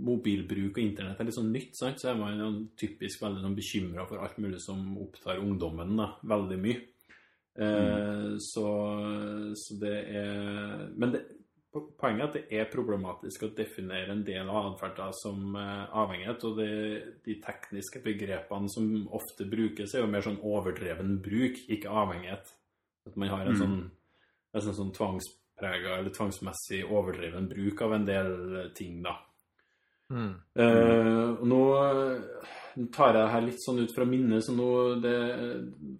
mobilbruk 0.00 0.78
og 0.78 0.80
internett 0.80 1.18
er 1.20 1.26
litt 1.28 1.36
sånn 1.36 1.50
nytt, 1.52 1.74
sant? 1.76 2.00
så 2.00 2.08
er 2.08 2.16
man 2.16 2.62
typisk 2.80 3.20
veldig 3.20 3.42
sånn 3.44 3.56
bekymra 3.58 4.06
for 4.08 4.24
alt 4.24 4.38
mulig 4.40 4.62
som 4.64 4.86
opptar 5.00 5.42
ungdommen 5.42 5.92
da, 6.00 6.06
veldig 6.32 6.58
mye. 6.62 6.86
Mm. 7.60 8.38
så, 8.40 8.64
så 9.58 9.74
det 9.80 9.96
er 10.16 10.84
Men 10.96 11.10
det, 11.12 11.18
poenget 11.72 12.20
er 12.20 12.26
at 12.26 12.36
det 12.36 12.58
er 12.58 12.70
problematisk 12.72 13.44
å 13.46 13.52
definere 13.54 14.10
en 14.14 14.24
del 14.26 14.48
av 14.50 14.72
atferden 14.72 15.14
som 15.14 15.56
eh, 15.56 15.84
avhengighet. 16.02 16.44
Og 16.48 16.58
det, 16.58 16.70
de 17.26 17.36
tekniske 17.44 18.02
begrepene 18.04 18.70
som 18.72 19.08
ofte 19.16 19.46
brukes, 19.50 19.94
er 19.94 20.04
jo 20.04 20.10
mer 20.10 20.26
sånn 20.26 20.40
overdreven 20.42 21.18
bruk, 21.22 21.62
ikke 21.70 21.92
avhengighet. 22.02 22.52
At 23.06 23.16
man 23.16 23.32
har 23.32 23.46
en 23.46 23.54
Mm. 23.54 23.60
sånn, 23.62 23.90
nesten 24.54 24.74
sånn 24.74 24.94
tvangsprega 24.96 25.98
eller 25.98 26.10
tvangsmessig 26.10 26.84
overdreven 26.90 27.48
bruk 27.48 27.82
av 27.82 27.92
en 27.94 28.04
del 28.04 28.72
ting, 28.74 29.02
da. 29.02 29.16
Mm. 30.10 30.34
Eh, 30.56 31.44
nå 31.46 31.62
eh, 31.78 32.86
tar 32.92 33.12
jeg 33.12 33.14
det 33.14 33.30
her 33.30 33.44
litt 33.46 33.62
sånn 33.62 33.78
ut 33.78 33.94
fra 33.94 34.04
minnet, 34.04 34.42
så 34.42 34.52
nå 34.56 35.00
det, 35.00 35.18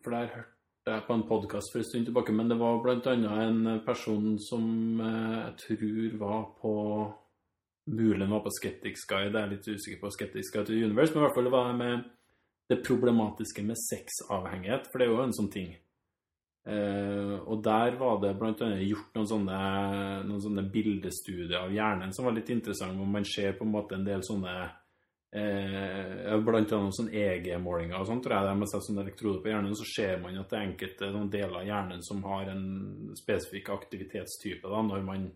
For 0.03 0.11
det 0.11 0.19
her 0.19 0.35
hørte 0.35 0.60
jeg 0.87 1.03
på 1.07 1.15
en 1.15 1.27
podkast 1.29 1.73
for 1.73 1.81
en 1.81 1.89
stund 1.89 2.07
tilbake, 2.09 2.33
men 2.33 2.49
det 2.49 2.59
var 2.61 2.81
annet 2.89 3.27
en 3.27 3.81
person 3.85 4.39
som 4.41 5.01
eh, 5.01 5.37
jeg 5.45 5.57
tror 5.65 6.17
var 6.23 6.47
på 6.61 6.75
Mulig 7.91 8.29
var 8.29 8.43
på 8.45 8.53
Skeptics 8.55 9.05
Guide, 9.09 9.35
jeg 9.35 9.43
er 9.43 9.51
litt 9.51 9.67
usikker 9.67 10.01
på 10.01 10.11
Skeptics 10.15 10.51
Guide 10.55 10.69
to 10.69 10.73
Universe, 10.77 11.13
men 11.13 11.23
i 11.23 11.27
hvert 11.27 11.35
fall 11.35 11.49
det 11.49 11.53
var 11.55 11.71
med 11.75 12.05
det 12.71 12.83
problematiske 12.87 13.65
med 13.67 13.79
sexavhengighet, 13.81 14.87
for 14.87 15.01
det 15.01 15.09
er 15.09 15.11
jo 15.11 15.23
en 15.25 15.35
sånn 15.35 15.51
ting. 15.51 15.73
Eh, 16.71 17.37
og 17.41 17.65
der 17.65 17.97
var 17.99 18.21
det 18.23 18.35
annet 18.37 18.85
gjort 18.85 19.17
noen 19.17 19.31
sånne, 19.33 19.61
noen 20.29 20.45
sånne 20.45 20.67
bildestudier 20.71 21.65
av 21.65 21.75
hjernen 21.75 22.13
som 22.15 22.29
var 22.29 22.37
litt 22.37 22.53
interessant, 22.53 22.95
hvor 22.95 23.09
man 23.11 23.27
ser 23.27 23.57
på 23.59 23.67
en 23.67 23.75
måte 23.75 23.97
en 23.97 24.07
del 24.07 24.23
sånne 24.23 24.55
eh, 25.33 26.37
Blant 26.47 26.73
annet 26.77 26.97
sånn 26.97 27.13
EG-målinger 27.13 28.01
og 28.01 28.09
sånt, 28.09 28.25
tror 28.25 28.37
jeg 28.37 28.49
det 28.49 28.55
er 28.55 28.63
med 28.63 28.71
seg 28.73 28.85
sånne 28.87 29.05
elektroder 29.05 29.43
på 29.45 29.53
hjernen, 29.53 29.77
så 29.79 29.87
ser 29.91 30.23
man 30.23 30.39
at 30.41 30.51
det 30.51 30.59
er 30.59 30.67
enkelte 30.69 31.13
noen 31.13 31.31
deler 31.33 31.61
av 31.61 31.69
hjernen 31.69 32.03
som 32.07 32.25
har 32.27 32.51
en 32.53 32.65
spesifikk 33.19 33.71
aktivitetstype 33.77 34.71
da, 34.71 34.83
når 34.87 35.07
man 35.07 35.29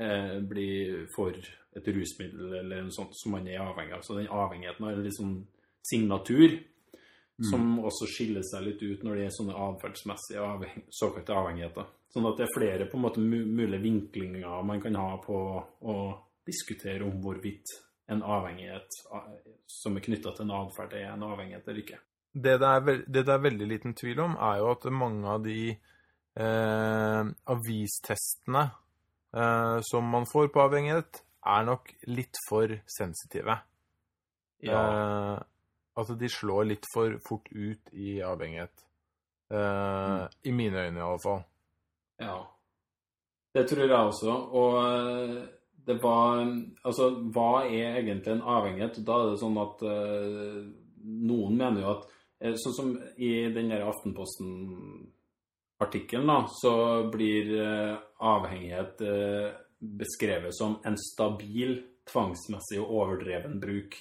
eh, 0.00 0.36
blir 0.40 1.06
for 1.14 1.36
et 1.72 1.88
rusmiddel 1.88 2.58
eller 2.60 2.84
noe 2.84 2.94
sånt 2.94 3.16
som 3.16 3.36
man 3.36 3.48
er 3.48 3.62
avhengig 3.64 3.96
av. 3.96 4.04
Så 4.04 4.18
den 4.18 4.28
avhengigheten 4.28 4.86
har 4.86 4.98
en 4.98 5.06
litt 5.06 5.16
sånn 5.16 5.38
signatur 5.88 6.60
som 7.50 7.78
også 7.82 8.06
skiller 8.06 8.44
seg 8.46 8.66
litt 8.66 8.82
ut 8.82 9.04
når 9.04 9.18
det 9.18 9.24
er 9.26 9.32
sånne 9.34 9.56
atferdsmessige 9.66 10.42
avheng 10.44 10.84
såkalte 10.92 11.34
avhengigheter. 11.34 11.88
Sånn 12.12 12.28
at 12.28 12.38
det 12.38 12.46
er 12.46 12.54
flere 12.54 12.88
på 12.90 12.98
en 12.98 13.04
måte 13.06 13.24
mulige 13.24 13.80
vinklinger 13.82 14.66
man 14.68 14.82
kan 14.82 14.98
ha 15.00 15.16
på 15.22 15.38
å 15.80 15.96
diskutere 16.46 17.06
om 17.06 17.22
hvorvidt 17.24 17.72
en 18.12 18.22
avhengighet 18.22 18.98
som 19.70 19.96
er 19.96 20.04
knytta 20.04 20.34
til 20.36 20.46
en 20.46 20.54
atferd, 20.60 20.94
er 20.96 21.12
en 21.12 21.24
avhengighet 21.26 21.68
eller 21.68 21.82
ikke. 21.82 21.98
Det 22.32 22.54
det, 22.60 22.68
er 22.68 23.02
det 23.04 23.24
det 23.26 23.32
er 23.34 23.42
veldig 23.44 23.68
liten 23.68 23.96
tvil 23.98 24.22
om, 24.24 24.36
er 24.40 24.62
jo 24.62 24.70
at 24.72 24.86
mange 24.92 25.28
av 25.28 25.42
de 25.44 25.58
eh, 25.72 27.32
avistestene 27.54 28.64
eh, 29.36 29.78
som 29.88 30.08
man 30.14 30.28
får 30.28 30.48
på 30.54 30.64
avhengighet, 30.64 31.22
er 31.42 31.66
nok 31.66 31.90
litt 32.06 32.38
for 32.48 32.72
sensitive. 32.86 33.58
Eh, 34.62 35.36
altså, 35.98 36.14
de 36.14 36.30
slår 36.30 36.68
litt 36.70 36.88
for 36.92 37.18
fort 37.26 37.50
ut 37.52 37.92
i 37.92 38.20
avhengighet. 38.24 38.86
Eh, 39.52 40.22
I 40.48 40.52
mine 40.52 40.86
øyne, 40.86 40.98
i 40.98 41.06
alle 41.08 41.22
fall. 41.22 41.42
Ja. 42.22 42.38
Det 43.52 43.66
tror 43.68 43.84
jeg 43.84 43.98
også. 43.98 44.36
Og 44.56 44.78
eh, 44.80 45.42
det 45.86 46.02
var 46.02 46.62
Altså, 46.84 47.10
hva 47.34 47.64
er 47.66 47.96
egentlig 48.00 48.32
en 48.34 48.42
avhengighet? 48.42 49.06
Da 49.06 49.12
er 49.18 49.26
det 49.32 49.40
sånn 49.42 49.58
at 49.62 49.82
eh, 49.86 50.58
noen 51.02 51.56
mener 51.58 51.80
jo 51.82 51.88
at 51.96 52.02
eh, 52.42 52.54
Sånn 52.60 52.76
som 52.76 52.88
i 53.16 53.52
den 53.54 53.68
der 53.72 53.88
Aftenposten-artikkelen, 53.88 56.28
da, 56.30 56.38
så 56.60 56.72
blir 57.12 57.44
eh, 57.58 57.96
avhengighet 58.22 58.94
eh, 59.06 59.48
beskrevet 59.82 60.54
som 60.54 60.78
en 60.86 60.96
stabil, 60.98 61.82
tvangsmessig 62.10 62.80
og 62.82 62.90
overdreven 63.02 63.60
bruk. 63.62 63.92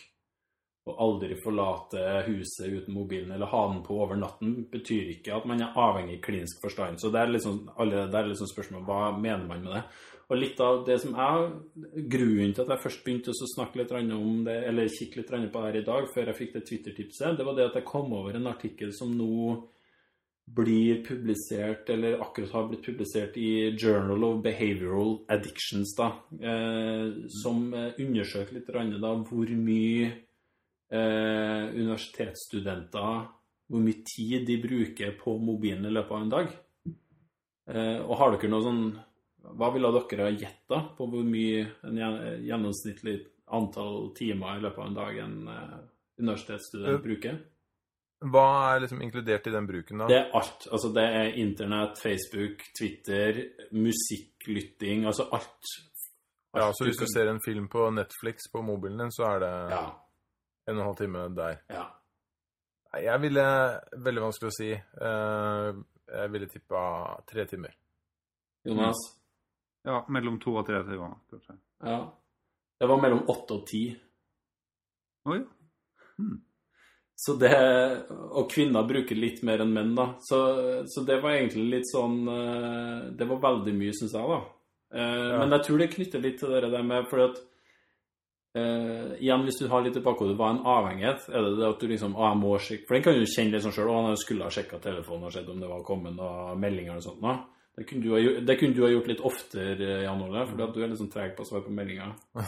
Å 0.90 0.92
aldri 1.06 1.36
forlate 1.38 2.24
huset 2.26 2.74
uten 2.74 2.96
mobilen 2.96 3.32
eller 3.36 3.52
ha 3.52 3.62
den 3.70 3.84
på 3.86 3.94
over 4.02 4.18
natten 4.18 4.64
betyr 4.72 5.12
ikke 5.14 5.36
at 5.36 5.46
man 5.50 5.62
er 5.62 5.78
avhengig 5.78 6.16
i 6.18 6.24
klinisk 6.26 6.58
forstand. 6.64 6.98
Så 6.98 7.08
det 7.14 7.20
er 7.22 7.30
liksom, 7.30 7.70
alle, 7.78 8.10
det 8.10 8.18
er 8.18 8.26
liksom 8.32 8.50
spørsmålet 8.50 8.88
hva 8.90 9.12
mener 9.14 9.46
man 9.46 9.62
med 9.62 9.76
det. 9.78 9.84
Og 10.32 10.40
litt 10.40 10.62
av 10.64 10.86
det 10.88 10.96
som 11.04 11.16
er 11.20 11.50
grunnen 12.08 12.54
til 12.56 12.64
at 12.64 12.70
jeg 12.72 12.84
først 12.86 13.02
begynte 13.04 13.34
å 13.34 13.50
snakke 13.52 13.82
litt 13.82 13.92
om 13.92 14.46
det, 14.46 14.62
eller 14.70 14.88
kikke 14.88 15.20
litt 15.20 15.32
på 15.52 15.60
det 15.60 15.66
her 15.66 15.80
i 15.82 15.88
dag, 15.90 16.08
før 16.14 16.32
jeg 16.32 16.38
fikk 16.38 16.54
det 16.56 16.64
Twitter-tipset, 16.70 17.36
det 17.36 17.48
var 17.48 17.58
det 17.58 17.68
at 17.68 17.76
jeg 17.82 17.90
kom 17.90 18.14
over 18.16 18.38
en 18.40 18.48
artikkel 18.48 18.94
som 18.96 19.12
nå 19.12 19.58
blir 20.52 21.04
publisert, 21.04 21.90
eller 21.92 22.24
akkurat 22.24 22.56
har 22.56 22.72
blitt 22.72 22.88
publisert 22.88 23.36
i 23.40 23.76
Journal 23.76 24.24
of 24.28 24.40
Behavioral 24.44 25.18
Addictions, 25.32 25.94
da, 26.00 26.10
eh, 26.40 27.28
som 27.44 27.68
eh, 27.76 27.92
undersøker 28.00 28.56
litt 28.56 28.72
da 28.72 29.14
hvor 29.28 29.54
mye 29.68 30.10
eh, 30.92 31.64
universitetsstudenter 31.76 33.30
hvor 33.72 33.80
mye 33.80 34.04
tid 34.04 34.44
de 34.48 34.58
bruker 34.60 35.16
på 35.20 35.38
mobilen 35.40 35.88
i 35.88 35.94
løpet 35.94 36.12
av 36.12 36.26
en 36.26 36.34
dag. 36.34 36.52
Eh, 37.72 38.00
og 38.04 38.18
har 38.20 38.36
dere 38.36 38.52
noe 38.52 38.66
sånn 38.66 38.84
Hva 39.42 39.72
ville 39.74 39.90
dere 39.96 40.24
ha 40.28 40.32
gjetta 40.32 40.78
på 40.98 41.08
hvor 41.10 41.24
mye 41.26 41.64
en 41.84 41.98
gjennomsnittlig 42.46 43.16
antall 43.52 44.12
timer 44.16 44.58
i 44.60 44.62
løpet 44.62 44.78
av 44.80 44.88
en 44.88 44.94
dag 45.00 45.18
en 45.24 45.48
eh, 45.48 45.80
universitetsstudent 46.22 46.94
Eh, 46.94 47.02
bruker? 47.04 47.40
Hva 48.22 48.76
er 48.76 48.84
liksom 48.84 49.02
inkludert 49.02 49.48
i 49.48 49.52
den 49.52 49.66
bruken, 49.68 49.98
da? 50.04 50.08
Det 50.08 50.18
er 50.20 50.36
alt. 50.38 50.68
Altså 50.72 50.92
det 50.94 51.04
er 51.04 51.32
internett, 51.42 51.98
Facebook, 51.98 52.62
Twitter, 52.78 53.40
musikklytting, 53.74 55.06
altså 55.10 55.26
alt. 55.34 55.72
ja, 56.54 56.68
så 56.74 56.86
hvis 56.86 56.98
du 57.02 57.06
ser 57.10 57.30
en 57.32 57.42
film 57.46 57.68
på 57.68 57.90
Netflix 57.96 58.46
på 58.54 58.62
mobilen 58.62 59.00
din, 59.00 59.12
så 59.12 59.24
er 59.24 59.40
det 59.40 59.72
Ja. 59.74 59.82
en 60.68 60.76
og 60.78 60.82
en 60.82 60.86
halv 60.86 60.98
time 60.98 61.36
der. 61.36 61.58
ja. 61.70 61.86
Jeg 62.94 63.22
ville 63.22 63.44
Veldig 64.04 64.22
vanskelig 64.22 64.50
å 64.50 64.56
si. 64.58 64.72
Eh, 64.74 65.74
jeg 66.20 66.32
ville 66.32 66.48
tippa 66.48 67.22
tre 67.26 67.46
timer. 67.46 67.72
Jonas? 68.66 68.98
Ja, 69.88 70.04
mellom 70.14 70.38
to 70.42 70.54
og 70.60 70.68
tre 70.68 70.84
timer, 70.86 71.16
kanskje. 71.32 71.56
Ja. 71.86 72.00
Det 72.82 72.88
var 72.90 73.02
mellom 73.02 73.24
åtte 73.30 73.58
og 73.60 73.68
ti. 73.70 73.84
Oi. 75.30 75.40
Så 77.22 77.36
det, 77.38 77.54
og 78.10 78.48
kvinner 78.50 78.86
bruker 78.90 79.18
litt 79.18 79.44
mer 79.46 79.62
enn 79.62 79.74
menn, 79.74 79.94
da. 79.98 80.08
Så, 80.26 80.40
så 80.90 81.04
det 81.06 81.20
var 81.22 81.36
egentlig 81.36 81.68
litt 81.70 81.90
sånn 81.90 82.16
eh, 82.26 83.12
Det 83.18 83.28
var 83.30 83.42
veldig 83.44 83.74
mye, 83.78 83.94
syns 83.94 84.16
jeg, 84.18 84.26
da. 84.34 84.40
Eh, 84.94 85.28
Ja. 85.32 85.38
Men 85.44 85.54
jeg 85.58 85.66
tror 85.68 85.78
det 85.82 85.92
knytter 85.94 86.24
litt 86.24 86.40
til 86.42 86.54
det 86.56 86.70
der 86.74 86.84
med 86.86 87.10
For 87.10 87.28
at 87.30 87.42
Uh, 88.52 89.14
Igjen, 89.16 89.46
hvis 89.48 89.62
du 89.62 89.70
har 89.72 89.80
litt 89.80 89.96
i 89.96 90.02
bakhodet 90.04 90.34
hva 90.36 90.50
en 90.52 90.66
avhengighet, 90.68 91.22
er 91.32 91.46
det 91.46 91.52
det 91.56 91.70
at 91.70 91.80
du 91.80 91.86
liksom 91.88 92.18
Å, 92.20 92.26
jeg 92.34 92.40
må 92.42 92.50
sjekke 92.60 92.84
For 92.84 92.98
den 92.98 93.06
kan 93.06 93.16
du 93.16 93.22
kjenne 93.24 93.54
litt 93.56 93.64
sånn 93.64 93.76
sjøl. 93.78 93.88
Å, 93.88 94.02
jeg 94.12 94.20
skulle 94.26 94.44
ha 94.44 94.52
sjekka 94.52 94.80
telefonen 94.84 95.30
og 95.30 95.32
sett 95.32 95.48
om 95.48 95.62
det 95.64 95.70
var 95.70 95.86
kommet 95.88 96.18
noen 96.18 96.60
meldinger 96.60 96.98
og 97.00 97.06
sånt. 97.06 97.22
Da. 97.24 97.38
Det 97.78 97.86
kunne, 97.88 98.04
du 98.04 98.12
ha, 98.12 98.20
gjort- 98.20 98.44
det 98.46 98.58
kunne 98.60 98.76
du 98.76 98.82
ha 98.84 98.90
gjort 98.92 99.08
litt 99.08 99.22
oftere, 99.26 100.02
Jan 100.04 100.22
Ole, 100.26 100.42
for 100.50 100.60
du 100.76 100.82
er 100.84 100.90
litt 100.92 101.00
sånn 101.00 101.12
treg 101.14 101.32
på 101.38 101.46
å 101.46 101.48
svare 101.48 101.64
på 101.66 101.72
meldinger. 101.74 102.12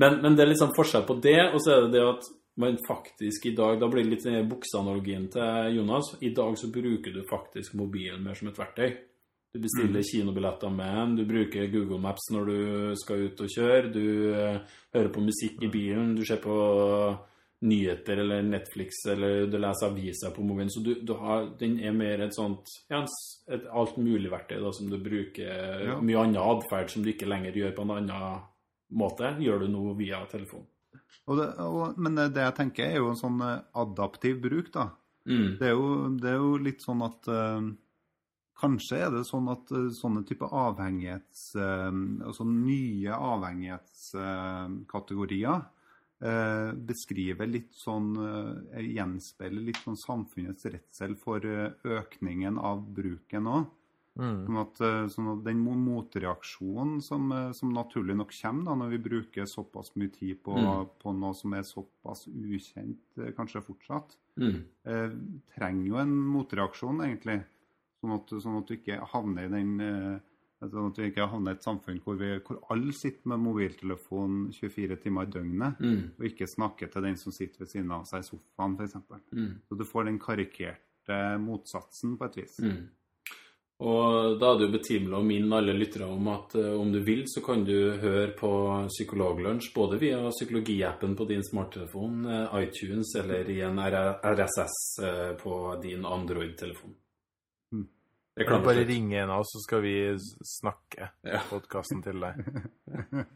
Men, 0.00 0.16
men 0.24 0.34
det 0.34 0.42
er 0.42 0.48
litt 0.50 0.58
sånn 0.58 0.72
forskjell 0.74 1.04
på 1.06 1.14
det, 1.22 1.36
og 1.54 1.60
så 1.62 1.76
er 1.76 1.84
det 1.84 1.92
det 1.94 2.00
at 2.02 2.26
man 2.60 2.74
faktisk 2.82 3.44
i 3.46 3.52
dag 3.56 3.76
Da 3.80 3.86
blir 3.88 4.02
det 4.02 4.10
litt 4.16 4.24
den 4.26 4.48
bukseanalogien 4.50 5.28
til 5.32 5.76
Jonas. 5.78 6.10
I 6.26 6.32
dag 6.34 6.58
så 6.58 6.66
bruker 6.74 7.14
du 7.14 7.20
faktisk 7.30 7.76
mobilen 7.78 8.24
mer 8.26 8.34
som 8.36 8.50
et 8.50 8.58
verktøy. 8.58 8.90
Du 9.54 9.58
bestiller 9.62 10.02
kinobilletter 10.06 10.70
med 10.74 10.90
den, 10.98 11.14
du 11.18 11.22
bruker 11.30 11.70
Google 11.72 11.98
Maps 12.02 12.26
når 12.34 12.50
du 12.50 12.58
skal 13.00 13.24
ut 13.26 13.40
og 13.42 13.50
kjøre, 13.54 13.88
du 13.94 14.04
eh, 14.34 14.60
hører 14.94 15.08
på 15.14 15.24
musikk 15.24 15.62
i 15.66 15.70
bilen, 15.72 16.12
du 16.14 16.22
ser 16.26 16.38
på 16.42 16.54
nyheter 17.60 18.16
eller 18.16 18.42
Netflix, 18.42 18.88
eller 19.08 19.46
du 19.46 19.58
leser 19.60 19.86
aviser 19.90 20.30
på 20.32 20.42
mobilen. 20.42 20.70
Så 20.72 20.80
du, 20.80 20.94
du 21.04 21.12
har, 21.20 21.50
den 21.60 21.78
er 21.84 21.92
mer 21.92 22.20
et 22.24 22.34
sånt 22.36 22.64
ja, 22.88 23.04
et 23.52 23.66
alt 23.68 23.96
da, 24.64 24.72
som 24.72 24.90
du 24.90 24.98
bruker 24.98 25.84
Ja. 25.90 26.00
mye 26.00 26.18
annen 26.22 26.36
atferd 26.40 26.90
som 26.90 27.02
du 27.04 27.10
ikke 27.12 27.28
lenger 27.28 27.52
gjør 27.56 27.74
på 27.76 27.82
en 27.84 27.90
annen 27.98 28.40
måte, 28.90 29.36
gjør 29.38 29.58
du 29.64 29.68
nå 29.68 29.94
via 29.98 30.26
telefon. 30.30 30.66
Og 31.28 31.36
det, 31.38 31.48
og, 31.62 31.98
men 32.00 32.14
det 32.16 32.42
jeg 32.42 32.54
tenker, 32.56 32.84
er 32.88 32.96
jo 32.98 33.08
en 33.12 33.20
sånn 33.20 33.40
eh, 33.44 33.60
adaptiv 33.78 34.40
bruk, 34.42 34.72
da. 34.74 34.84
Mm. 35.28 35.56
Det 35.60 35.66
er 35.68 35.74
jo, 35.76 36.08
det 36.16 36.28
er 36.32 36.36
jo 36.40 36.56
litt 36.64 36.82
sånn 36.82 37.02
at 37.06 37.28
øh, 37.28 37.62
Kanskje 38.60 38.96
er 39.06 39.10
det 39.14 39.22
sånn 39.24 39.46
at 39.48 39.70
øh, 39.72 39.88
sånne 39.96 40.20
type 40.28 40.44
avhengighets... 40.44 41.56
Øh, 41.56 41.92
altså 42.26 42.44
nye 42.44 43.08
avhengighetskategorier 43.16 45.62
eh, 46.22 46.72
beskriver 46.72 47.46
litt 47.48 47.72
sånn 47.74 48.10
eh, 48.16 48.82
Gjenspeiler 48.94 49.64
litt 49.70 49.80
sånn 49.84 49.96
samfunnets 49.96 50.64
redsel 50.66 51.14
for 51.16 51.44
eh, 51.44 51.70
økningen 51.84 52.58
av 52.58 52.82
bruken 52.94 53.46
òg. 53.46 53.68
Mm. 54.20 54.40
Sånn 54.44 54.58
at, 54.60 54.80
eh, 54.84 55.04
sånn 55.14 55.28
at 55.32 55.44
den 55.46 55.60
motreaksjonen 55.64 57.00
som, 57.02 57.30
eh, 57.32 57.52
som 57.52 57.72
naturlig 57.72 58.16
nok 58.18 58.32
kommer 58.42 58.64
da, 58.64 58.74
når 58.74 58.90
vi 58.90 58.98
bruker 59.08 59.46
såpass 59.46 59.92
mye 59.96 60.12
tid 60.12 60.42
på, 60.42 60.56
Mm. 60.58 60.88
på 61.02 61.14
noe 61.18 61.34
som 61.34 61.54
er 61.54 61.62
såpass 61.62 62.26
ukjent, 62.28 62.98
kanskje 63.36 63.62
fortsatt, 63.64 64.16
Mm. 64.36 64.64
eh, 64.84 65.10
trenger 65.56 65.86
jo 65.86 65.96
en 65.96 66.10
motreaksjon, 66.16 67.00
egentlig. 67.00 67.44
Sånn 68.02 68.14
at, 68.14 68.26
sånn 68.42 68.58
at 68.58 68.66
du 68.66 68.76
ikke 68.76 69.00
havner 69.08 69.44
i 69.44 69.48
den 69.48 69.80
eh, 69.80 70.18
Sånn 70.60 70.90
at 70.90 70.98
vi 71.00 71.06
ikke 71.08 71.24
havner 71.32 71.54
i 71.54 71.56
et 71.56 71.64
samfunn 71.64 72.02
hvor, 72.04 72.18
vi, 72.20 72.34
hvor 72.44 72.58
alle 72.68 72.92
sitter 72.92 73.30
med 73.32 73.40
mobiltelefon 73.40 74.52
24 74.52 74.96
timer 75.00 75.24
i 75.24 75.32
døgnet, 75.32 75.80
Mm. 75.80 76.10
og 76.18 76.24
ikke 76.28 76.46
snakker 76.46 76.90
til 76.92 77.02
den 77.02 77.16
som 77.16 77.32
sitter 77.32 77.64
ved 77.64 77.68
siden 77.72 77.90
av 77.96 78.04
seg 78.04 78.20
i 78.20 78.28
sofaen, 78.28 78.76
f.eks. 78.76 78.96
Mm. 79.32 79.52
Så 79.68 79.78
du 79.78 79.84
får 79.88 80.04
den 80.10 80.18
karikerte 80.20 81.20
motsatsen, 81.40 82.18
på 82.18 82.24
et 82.28 82.36
vis. 82.42 82.58
Mm. 82.60 82.88
Og 83.80 84.36
da 84.36 84.50
er 84.50 84.58
det 84.60 84.66
jo 84.66 84.72
betimelig 84.74 85.16
å 85.16 85.24
minne 85.24 85.56
alle 85.56 85.72
lyttere 85.72 86.04
om 86.12 86.26
at 86.28 86.52
eh, 86.60 86.74
om 86.76 86.90
du 86.92 86.98
vil, 87.00 87.22
så 87.24 87.40
kan 87.40 87.62
du 87.64 87.96
høre 88.02 88.34
på 88.36 88.50
Psykologlunsj 88.92 89.70
både 89.72 89.96
via 90.02 90.18
psykologiappen 90.28 91.14
på 91.16 91.24
din 91.30 91.40
smarttelefon, 91.46 92.26
eh, 92.28 92.58
iTunes 92.66 93.14
eller 93.16 93.48
i 93.48 93.62
en 93.64 93.80
RSS 93.80 94.76
eh, 95.00 95.30
på 95.40 95.54
din 95.82 96.04
Android-telefon. 96.04 96.92
Mm. 97.72 97.86
Kan 98.36 98.44
Reklame 98.46 98.62
du 98.62 98.68
bare 98.70 98.84
ringe 98.88 99.18
en 99.24 99.30
av 99.34 99.40
oss, 99.42 99.50
så 99.52 99.60
skal 99.64 99.82
vi 99.82 99.94
snakke 100.46 101.10
Ja. 101.26 101.40
podkasten 101.50 102.02
til 102.04 102.20
deg. 102.22 102.38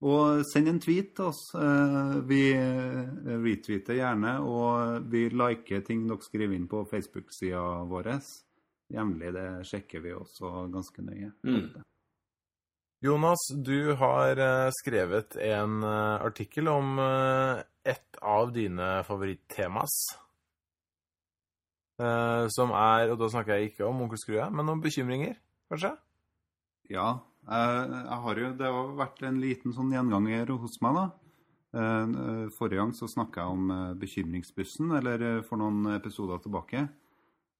Og 0.00 0.40
send 0.48 0.70
en 0.70 0.78
tweet 0.80 1.10
til 1.18 1.26
oss. 1.28 1.40
Eh, 1.58 2.14
Vi 2.30 2.38
eh, 2.56 3.10
retweeter 3.42 3.98
gjerne, 3.98 4.38
og 4.40 5.10
vi 5.12 5.26
liker 5.28 5.82
ting 5.84 6.06
dere 6.08 6.24
skriver 6.24 6.56
inn 6.56 6.68
på 6.70 6.86
Facebook-sida 6.88 7.60
vår. 7.90 8.08
Jevnlig. 8.90 9.34
Det 9.36 9.44
sjekker 9.68 10.00
vi 10.06 10.14
også 10.16 10.64
ganske 10.72 11.04
nøye. 11.04 11.32
Mm. 11.44 11.82
Jonas, 13.04 13.44
du 13.64 13.92
har 14.00 14.40
eh, 14.40 14.70
skrevet 14.80 15.36
en 15.50 15.84
artikkel 15.84 16.68
om 16.72 16.96
et 17.00 18.18
av 18.22 18.50
dine 18.56 18.88
favoritttemas. 19.04 19.98
Eh, 22.00 22.44
som 22.54 22.72
er, 22.72 23.10
og 23.12 23.18
da 23.20 23.28
snakker 23.28 23.58
jeg 23.58 23.72
ikke 23.72 23.88
om 23.88 24.04
onkel 24.06 24.20
Skrue, 24.20 24.46
men 24.54 24.72
om 24.72 24.80
bekymringer, 24.80 25.34
kanskje? 25.72 25.92
Ja. 26.92 27.18
Jeg, 27.50 27.90
jeg 27.90 28.20
har 28.24 28.38
jo, 28.40 28.48
det 28.56 28.68
har 28.68 28.94
vært 28.98 29.22
en 29.26 29.40
liten 29.42 29.74
sånn 29.76 29.92
gjenganger 29.94 30.52
hos 30.60 30.80
meg, 30.84 30.96
da. 30.96 31.04
Eh, 31.70 32.48
Forrige 32.56 32.80
gang 32.82 32.94
så 32.96 33.08
snakka 33.10 33.44
jeg 33.44 33.58
om 33.58 33.70
eh, 33.74 33.92
bekymringsbussen, 34.00 34.90
eller 35.00 35.26
eh, 35.28 35.44
for 35.46 35.60
noen 35.60 35.92
episoder 35.96 36.40
tilbake. 36.44 36.86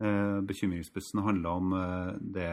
Eh, 0.00 0.36
Bekymringsbussen 0.48 1.20
handla 1.26 1.56
om 1.60 1.74
eh, 1.76 2.12
det 2.20 2.52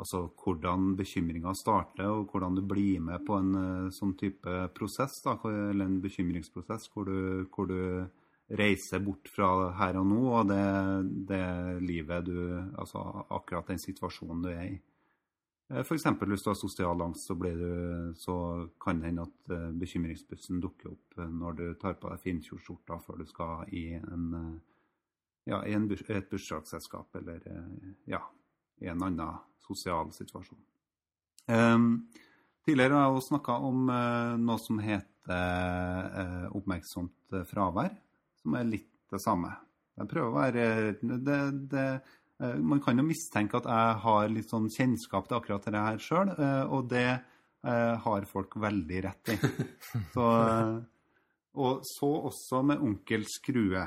Altså 0.00 0.30
hvordan 0.32 0.94
bekymringa 0.96 1.52
starter, 1.52 2.06
og 2.08 2.30
hvordan 2.32 2.54
du 2.56 2.62
blir 2.64 3.02
med 3.04 3.20
på 3.26 3.34
en 3.36 3.50
eh, 3.58 3.90
sånn 3.92 4.14
type 4.16 4.54
prosess, 4.72 5.18
da, 5.26 5.34
eller 5.44 5.84
en 5.84 5.98
bekymringsprosess, 6.00 6.86
hvor 6.88 7.04
du, 7.04 7.44
hvor 7.52 7.68
du 7.68 8.06
reiser 8.58 9.02
bort 9.04 9.28
fra 9.30 9.70
her 9.78 9.98
og 10.00 10.06
nå 10.10 10.20
og 10.28 10.48
det, 10.50 10.62
det 11.28 11.44
livet 11.84 12.26
du 12.26 12.38
Altså 12.78 13.02
akkurat 13.30 13.70
den 13.70 13.78
situasjonen 13.78 14.42
du 14.42 14.48
er 14.50 14.64
i. 14.68 14.78
F.eks. 15.70 15.86
For 15.86 15.94
eksempel 15.94 16.32
hvis 16.32 16.42
du 16.42 16.48
har 16.50 16.58
sosial 16.58 17.02
angst, 17.04 17.28
så, 17.28 17.34
du, 17.38 18.14
så 18.18 18.36
kan 18.82 18.98
det 18.98 19.12
hende 19.12 19.26
at 19.28 19.52
eh, 19.54 19.68
bekymringsbussen 19.78 20.58
dukker 20.62 20.90
opp 20.90 21.20
eh, 21.20 21.30
når 21.30 21.60
du 21.60 21.62
tar 21.78 21.94
på 22.00 22.10
deg 22.10 22.24
finkjolskjorta 22.24 22.98
før 23.04 23.20
du 23.20 23.28
skal 23.30 23.70
i, 23.70 23.84
en, 24.00 24.24
eh, 24.34 24.56
ja, 25.52 25.62
i 25.62 25.76
en, 25.78 25.86
et 25.86 26.32
bursdagsselskap 26.32 27.20
eller 27.22 27.46
eh, 27.46 27.94
ja, 28.10 28.24
i 28.82 28.90
en 28.90 29.06
annen 29.06 29.38
sosial 29.62 30.10
situasjon. 30.16 30.58
Um, 31.50 32.08
tidligere 32.66 32.98
har 32.98 33.14
jeg 33.14 33.26
snakka 33.26 33.56
om 33.66 33.88
uh, 33.90 34.36
noe 34.38 34.58
som 34.62 34.78
heter 34.82 35.06
uh, 35.30 36.46
oppmerksomt 36.56 37.34
eh, 37.36 37.46
fravær, 37.48 37.92
som 38.42 38.54
er 38.60 38.64
litt 38.68 38.88
det 39.10 39.20
samme. 39.22 39.50
Jeg 40.00 40.08
prøver 40.10 40.30
å 40.30 40.38
være 40.38 40.66
det, 41.02 41.40
det, 41.72 41.86
eh, 42.40 42.56
Man 42.62 42.80
kan 42.80 42.96
jo 42.98 43.04
mistenke 43.04 43.58
at 43.58 43.66
jeg 43.68 43.98
har 44.04 44.28
litt 44.32 44.48
sånn 44.48 44.70
kjennskap 44.72 45.28
til 45.28 45.36
akkurat 45.40 45.66
dette 45.66 45.82
her 45.84 45.98
sjøl, 46.00 46.30
og 46.70 46.88
det 46.88 47.08
eh, 47.10 47.94
har 48.06 48.24
folk 48.30 48.56
veldig 48.56 49.02
rett 49.08 49.34
i. 49.34 49.36
Så, 50.14 50.24
eh, 50.24 50.78
og 51.60 51.80
så 51.84 52.08
også 52.30 52.62
med 52.62 52.80
onkel 52.86 53.24
Skrue, 53.28 53.82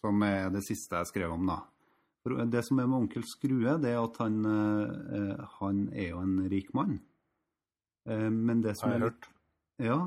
som 0.00 0.22
er 0.22 0.52
det 0.54 0.62
siste 0.64 1.00
jeg 1.00 1.10
skrev 1.10 1.32
om, 1.34 1.48
da. 1.50 1.58
For 2.24 2.44
Det 2.48 2.62
som 2.64 2.78
er 2.80 2.86
med 2.88 3.02
onkel 3.02 3.24
Skrue, 3.28 3.74
det 3.82 3.90
er 3.90 3.98
at 4.00 4.16
han, 4.22 4.36
eh, 4.48 5.42
han 5.58 5.82
er 5.92 6.12
jo 6.14 6.22
en 6.22 6.38
rik 6.48 6.70
mann. 6.72 7.00
Eh, 8.08 8.30
Men 8.30 8.62
det 8.64 8.76
som 8.78 8.88
Har 8.88 8.94
jeg 8.94 9.02
er 9.02 9.10
hørt. 9.10 9.28
ja, 9.82 9.98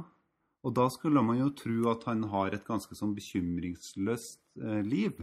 og 0.67 0.75
da 0.75 0.89
skulle 0.91 1.23
man 1.23 1.39
jo 1.39 1.53
tro 1.55 1.87
at 1.93 2.03
han 2.09 2.25
har 2.33 2.51
et 2.51 2.65
ganske 2.67 2.95
sånn 2.97 3.13
bekymringsløst 3.15 4.41
eh, 4.59 4.81
liv. 4.83 5.21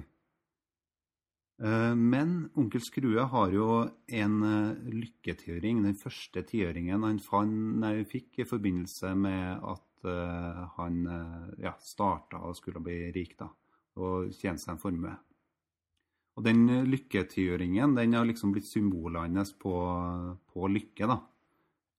Eh, 1.60 1.92
men 1.94 2.48
onkel 2.58 2.80
Skrue 2.82 3.26
har 3.30 3.52
jo 3.52 3.66
en 4.08 4.38
eh, 4.48 4.88
lykketiåring, 4.94 5.82
den 5.84 5.98
første 6.00 6.42
tiøringen 6.48 7.04
han 7.04 7.20
fann- 7.22 7.76
nei, 7.82 7.98
fikk 8.08 8.40
i 8.40 8.48
forbindelse 8.48 9.12
med 9.20 9.68
at 9.74 10.08
eh, 10.08 10.64
han 10.78 11.04
eh, 11.12 11.52
ja, 11.68 11.74
starta 11.78 12.40
og 12.48 12.56
skulle 12.56 12.82
bli 12.82 13.12
rik, 13.14 13.36
da, 13.38 13.50
og 14.00 14.32
tjene 14.32 14.58
seg 14.58 14.74
en 14.74 14.82
formue. 14.82 15.14
Og 16.34 16.42
den 16.48 16.64
lykketiøringen 16.88 17.94
den 17.94 18.16
har 18.16 18.26
liksom 18.26 18.56
blitt 18.56 18.66
symbolet 18.66 19.28
hans 19.28 19.52
på, 19.54 19.76
på 20.50 20.72
lykke, 20.72 21.06
da. 21.06 21.20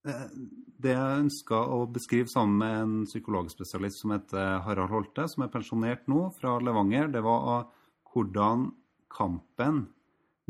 Eh, 0.06 0.28
Det 0.76 0.92
jeg 0.92 1.20
ønsker 1.22 1.70
å 1.72 1.86
beskrive 1.88 2.28
sammen 2.28 2.58
med 2.60 2.74
en 2.78 3.06
psykologspesialist 3.08 4.02
som 4.02 4.12
heter 4.12 4.58
Harald 4.66 4.92
Holte, 4.92 5.24
som 5.32 5.46
er 5.46 5.48
pensjonert 5.48 6.04
nå, 6.06 6.26
fra 6.36 6.58
Levanger, 6.60 7.08
det 7.14 7.22
var 7.24 7.70
hvordan 8.12 8.66
kampen 9.08 9.86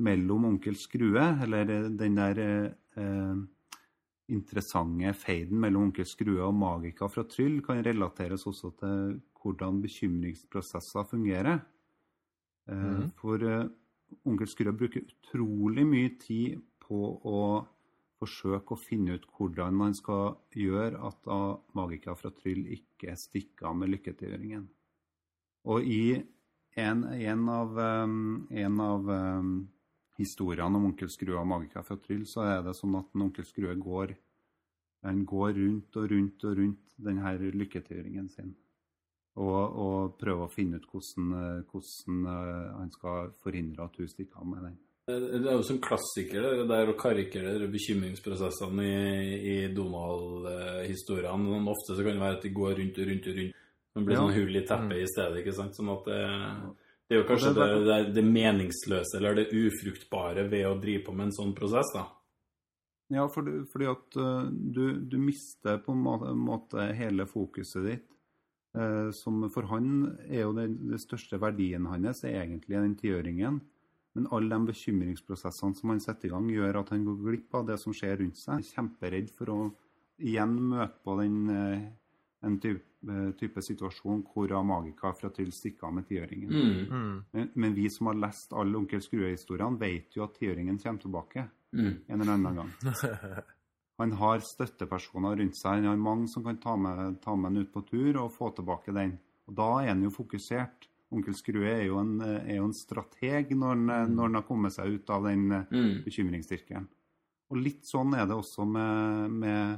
mellom 0.03 0.49
onkel 0.51 0.75
Skrue, 0.77 1.23
eller 1.47 1.71
den 1.95 2.19
der 2.19 2.41
eh, 2.43 3.39
interessante 4.35 5.15
feiden 5.15 5.63
mellom 5.63 5.89
onkel 5.89 6.09
Skrue 6.11 6.43
og 6.43 6.59
Magika 6.59 7.09
fra 7.09 7.23
Tryll, 7.31 7.61
kan 7.65 7.85
relateres 7.87 8.49
også 8.51 8.73
til 8.83 9.17
hvordan 9.41 9.79
bekymringsprosesser 9.85 11.07
fungerer. 11.07 11.63
Eh, 12.67 12.75
mm. 12.75 13.09
For 13.23 13.47
eh, 13.47 13.71
onkel 14.27 14.51
Skrue 14.51 14.75
bruker 14.75 15.07
utrolig 15.07 15.87
mye 15.87 16.13
tid 16.19 16.59
på 16.83 17.15
å 17.23 17.41
forsøke 18.21 18.75
å 18.75 18.81
finne 18.81 19.17
ut 19.17 19.27
hvordan 19.37 19.77
man 19.77 19.95
skal 19.97 20.37
gjøre 20.57 21.01
at 21.09 21.31
magikere 21.77 22.17
fra 22.17 22.33
Tryll 22.35 22.65
ikke 22.79 23.17
stikker 23.21 23.71
av 23.71 23.79
med 23.81 23.93
lykketiåringen. 23.93 24.67
Og 25.67 25.85
i 25.85 26.17
en, 26.77 27.05
en 27.05 27.49
av, 27.49 27.79
en 27.81 28.81
av 28.85 29.09
um, 29.09 29.55
historiene 30.21 30.79
om 30.79 30.91
onkel 30.91 31.11
Skrue 31.13 31.39
og 31.41 31.49
magikere 31.49 31.85
fra 31.87 31.97
Tryll, 32.01 32.27
så 32.29 32.45
er 32.47 32.63
det 32.67 32.77
sånn 32.77 32.97
at 32.99 33.17
onkel 33.17 33.47
Skrue 33.49 33.75
går, 33.81 34.15
går 35.03 35.59
rundt 35.61 35.99
og 36.01 36.09
rundt 36.13 36.47
og 36.47 36.57
rundt 36.61 36.83
denne 37.09 37.35
lykketiåringen 37.57 38.29
sin. 38.33 38.55
Og, 39.37 39.61
og 39.77 40.17
prøver 40.21 40.47
å 40.47 40.53
finne 40.53 40.81
ut 40.81 40.87
hvordan, 40.89 41.33
eh, 41.37 41.65
hvordan 41.69 42.29
eh, 42.33 42.69
han 42.79 42.93
skal 42.95 43.35
forhindre 43.43 43.85
at 43.85 43.99
hun 44.01 44.09
stikker 44.09 44.41
av 44.41 44.49
med 44.49 44.63
den. 44.65 44.79
Det 45.07 45.17
det 45.39 45.47
er 45.47 45.55
jo 45.55 45.63
sånn 45.63 45.79
klassiker 45.85 46.43
det 46.43 46.65
der 46.67 46.89
å 46.91 46.97
karikere 46.99 47.69
bekymringsprosessene 47.71 48.87
i, 48.87 49.37
i 49.53 49.57
Donald-historiene. 49.75 51.47
Sånn, 51.53 51.69
ofte 51.71 51.95
så 51.95 52.03
kan 52.03 52.17
det 52.17 52.25
være 52.25 52.39
at 52.41 52.43
de 52.49 52.51
går 52.57 52.75
rundt 52.81 52.99
og 52.99 53.07
rundt 53.13 53.29
og 53.31 53.39
rundt. 53.39 53.63
Det 53.97 54.03
blir 54.05 54.17
Ja. 54.17 54.25
sånn 54.25 54.35
hull 54.35 54.57
i 54.59 54.65
teppet 54.67 54.99
i 54.99 55.07
stedet. 55.13 55.39
ikke 55.41 55.55
sant? 55.55 55.79
Sånn 55.79 55.93
at 55.95 56.11
det, 56.11 56.19
det 57.07 57.15
er 57.17 57.21
jo 57.23 57.29
kanskje 57.29 57.53
det 57.55 57.69
det, 57.71 57.85
det, 57.87 58.15
det 58.19 58.25
meningsløse 58.27 59.21
eller 59.21 59.39
det 59.39 59.47
ufruktbare 59.55 60.49
ved 60.51 60.67
å 60.67 60.75
drive 60.83 61.05
på 61.07 61.15
med 61.15 61.29
en 61.29 61.37
sånn 61.39 61.55
prosess. 61.55 61.95
da. 61.95 62.05
Ja, 63.15 63.29
fordi, 63.31 63.61
fordi 63.71 63.87
at 63.87 64.19
uh, 64.19 64.51
du, 64.51 64.99
du 65.07 65.17
mister 65.23 65.79
på 65.87 65.95
en 65.95 66.03
måte 66.43 66.91
hele 66.99 67.29
fokuset 67.31 67.87
ditt. 67.87 68.09
Eh, 68.77 69.09
som 69.17 69.47
for 69.55 69.71
han 69.71 70.19
er 70.27 70.43
jo 70.43 70.53
den, 70.53 70.75
den 70.91 71.01
største 71.01 71.39
verdien 71.41 71.87
hans 71.89 72.25
er 72.27 72.43
egentlig 72.43 72.77
den 72.77 72.97
tiåringen. 72.99 73.63
Men 74.17 74.29
alle 74.33 74.49
de 74.55 74.71
bekymringsprosessene 74.73 75.77
som 75.77 75.93
han 75.93 76.01
setter 76.01 76.31
i 76.31 76.33
gang, 76.33 76.49
gjør 76.49 76.81
at 76.81 76.93
han 76.95 77.05
går 77.05 77.23
glipp 77.27 77.59
av 77.61 77.67
det 77.69 77.77
som 77.83 77.95
skjer 77.97 78.19
rundt 78.23 78.41
seg. 78.41 78.65
Kjemperedd 78.73 79.31
for 79.37 79.53
å 79.53 79.61
igjen 80.17 80.57
møte 80.71 81.03
på 81.05 81.17
den, 81.21 81.51
eh, 81.53 81.83
en 82.49 82.57
type, 82.61 82.87
eh, 83.09 83.33
type 83.37 83.61
situasjon 83.63 84.25
hvor 84.33 84.55
Magika 84.65 85.13
fra 85.13 85.29
Tyll 85.31 85.53
stikker 85.53 85.89
av 85.89 85.95
med 85.95 86.09
tiåringen. 86.09 86.49
Mm. 86.49 86.89
Mm. 86.89 87.25
Men, 87.33 87.51
men 87.55 87.75
vi 87.77 87.91
som 87.93 88.09
har 88.09 88.15
lest 88.15 88.53
alle 88.57 88.79
Onkel 88.81 89.05
Skrue-historiene, 89.05 89.79
vet 89.79 90.17
jo 90.17 90.25
at 90.25 90.35
tiåringen 90.41 90.81
kommer 90.83 91.01
tilbake 91.01 91.49
Mm. 91.77 91.95
en 92.07 92.21
eller 92.21 92.33
annen 92.33 92.57
gang. 92.57 92.73
han 93.99 94.13
har 94.13 94.43
støttepersoner 94.45 95.37
rundt 95.37 95.59
seg. 95.59 95.81
Han 95.81 95.91
har 95.91 95.97
mange 96.01 96.29
som 96.33 96.45
kan 96.45 96.59
ta 96.63 96.77
med, 96.77 97.21
ta 97.23 97.37
med 97.37 97.51
han 97.51 97.65
ut 97.65 97.73
på 97.73 97.83
tur 97.89 98.21
og 98.23 98.33
få 98.33 98.53
tilbake 98.57 98.95
den. 98.97 99.19
Og 99.47 99.57
da 99.59 99.71
er 99.83 99.93
han 99.93 100.05
jo 100.05 100.13
fokusert. 100.15 100.89
Onkel 101.15 101.37
Skrue 101.39 101.69
er 101.71 101.85
jo 101.87 102.01
en, 102.01 102.17
er 102.21 102.57
jo 102.57 102.67
en 102.67 102.75
strateg 102.75 103.53
når 103.55 103.75
han, 103.75 104.15
når 104.15 104.23
han 104.27 104.39
har 104.41 104.47
kommet 104.49 104.75
seg 104.75 104.97
ut 104.97 105.11
av 105.15 105.29
den 105.29 105.45
bekymringsstyrken. 105.53 105.93
Mm. 105.95 106.05
bekymringssirkelen. 106.07 106.89
Og 107.47 107.61
litt 107.63 107.87
sånn 107.87 108.17
er 108.19 108.27
det 108.27 108.35
også 108.35 108.65
med, 108.67 109.37
med 109.39 109.77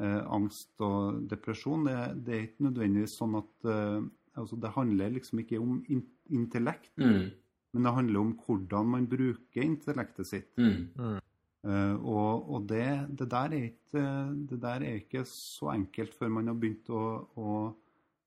eh, 0.00 0.22
angst 0.32 0.80
og 0.84 1.20
depresjon. 1.28 1.84
Det, 1.84 1.98
det 2.24 2.34
er 2.36 2.46
ikke 2.46 2.68
nødvendigvis 2.70 3.18
sånn 3.20 3.36
at 3.42 3.68
eh, 3.68 4.06
altså 4.40 4.56
Det 4.58 4.72
handler 4.74 5.12
liksom 5.14 5.44
ikke 5.44 5.60
om 5.62 5.78
in 5.92 6.02
intellekt, 6.32 6.94
Mm. 6.96 7.28
men 7.74 7.82
det 7.84 7.92
handler 7.92 8.20
om 8.20 8.32
hvordan 8.46 8.86
man 8.88 9.06
bruker 9.06 9.60
intellektet 9.62 10.26
sitt. 10.26 10.56
Mm. 10.56 11.20
Uh, 11.64 11.94
og 12.00 12.50
og 12.50 12.66
det, 12.68 12.86
det, 13.18 13.26
der 13.30 13.52
er 13.52 13.66
ikke, 13.68 14.04
det 14.48 14.58
der 14.62 14.82
er 14.84 14.96
ikke 15.00 15.22
så 15.28 15.70
enkelt 15.74 16.14
før 16.16 16.28
man 16.32 16.48
har 16.48 16.56
begynt 16.60 16.88
å, 16.88 17.02
å, 17.36 17.74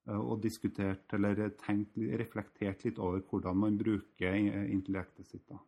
eh, 0.07 0.17
å 0.17 0.37
diskutert 0.41 1.13
eller 1.13 1.49
tenkt, 1.61 1.97
reflektert 2.19 2.85
litt 2.87 2.99
over 2.99 3.23
hvordan 3.27 3.63
man 3.63 3.79
bruker 3.79 4.33
eh, 4.33 4.69
intellektet 4.73 5.27
sitt. 5.27 5.45
da. 5.47 5.59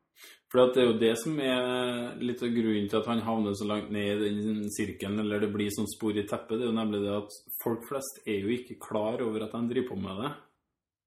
For 0.49 0.73
det 0.73 0.81
er 0.81 0.87
jo 0.89 0.97
det 0.99 1.13
som 1.21 1.37
er 1.39 2.17
litt 2.25 2.41
av 2.43 2.51
grunnen 2.51 2.89
til 2.89 2.99
at 2.99 3.07
han 3.07 3.21
havner 3.23 3.53
så 3.55 3.67
langt 3.69 3.91
ned 3.93 4.23
i 4.25 4.31
den 4.41 4.63
sirkelen, 4.73 5.21
eller 5.21 5.43
det 5.43 5.51
blir 5.53 5.69
sånn 5.71 5.87
spor 5.87 6.17
i 6.17 6.25
teppet. 6.27 6.57
Det 6.57 6.65
er 6.65 6.71
jo 6.71 6.75
nemlig 6.75 7.03
det 7.05 7.15
at 7.15 7.35
folk 7.61 7.85
flest 7.87 8.23
er 8.25 8.41
jo 8.41 8.51
ikke 8.55 8.79
klar 8.81 9.21
over 9.23 9.45
at 9.45 9.53
de 9.55 9.61
driver 9.69 9.91
på 9.93 9.99
med 10.01 10.23
det. 10.23 10.31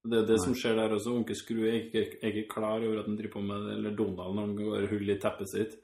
Det 0.03 0.19
er 0.19 0.25
det 0.27 0.39
som 0.43 0.55
skjer 0.57 0.79
der 0.79 0.95
også. 0.95 1.13
Onkel 1.15 1.37
Skrue 1.39 1.69
er 1.69 1.99
er 1.99 2.31
ikke 2.31 2.55
klar 2.55 2.83
over 2.83 3.01
at 3.01 3.07
han 3.07 3.19
driver 3.19 3.37
på 3.37 3.43
med 3.51 3.67
det, 3.67 3.75
eller 3.77 3.97
Donald 3.99 4.35
når 4.35 4.47
han 4.47 4.55
går 4.57 4.87
hull 4.91 5.13
i 5.13 5.19
teppet 5.19 5.51
sitt. 5.51 5.77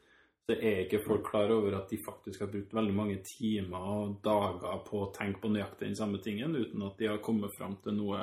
Så 0.50 0.56
er 0.66 0.80
ikke 0.88 1.04
folk 1.06 1.28
klar 1.30 1.52
over 1.54 1.76
at 1.78 1.90
de 1.92 1.98
faktisk 2.02 2.42
har 2.42 2.48
brukt 2.50 2.72
veldig 2.74 2.94
mange 2.98 3.20
timer 3.22 3.78
og 3.78 4.16
dager 4.26 4.80
på 4.88 5.04
å 5.04 5.12
tenke 5.14 5.42
på 5.44 5.52
nøyaktig 5.54 5.86
den 5.92 5.96
samme 6.00 6.18
tingen, 6.24 6.56
uten 6.58 6.82
at 6.88 6.98
de 6.98 7.06
har 7.12 7.20
kommet 7.22 7.54
fram 7.58 7.76
til 7.84 7.94
noe, 8.00 8.18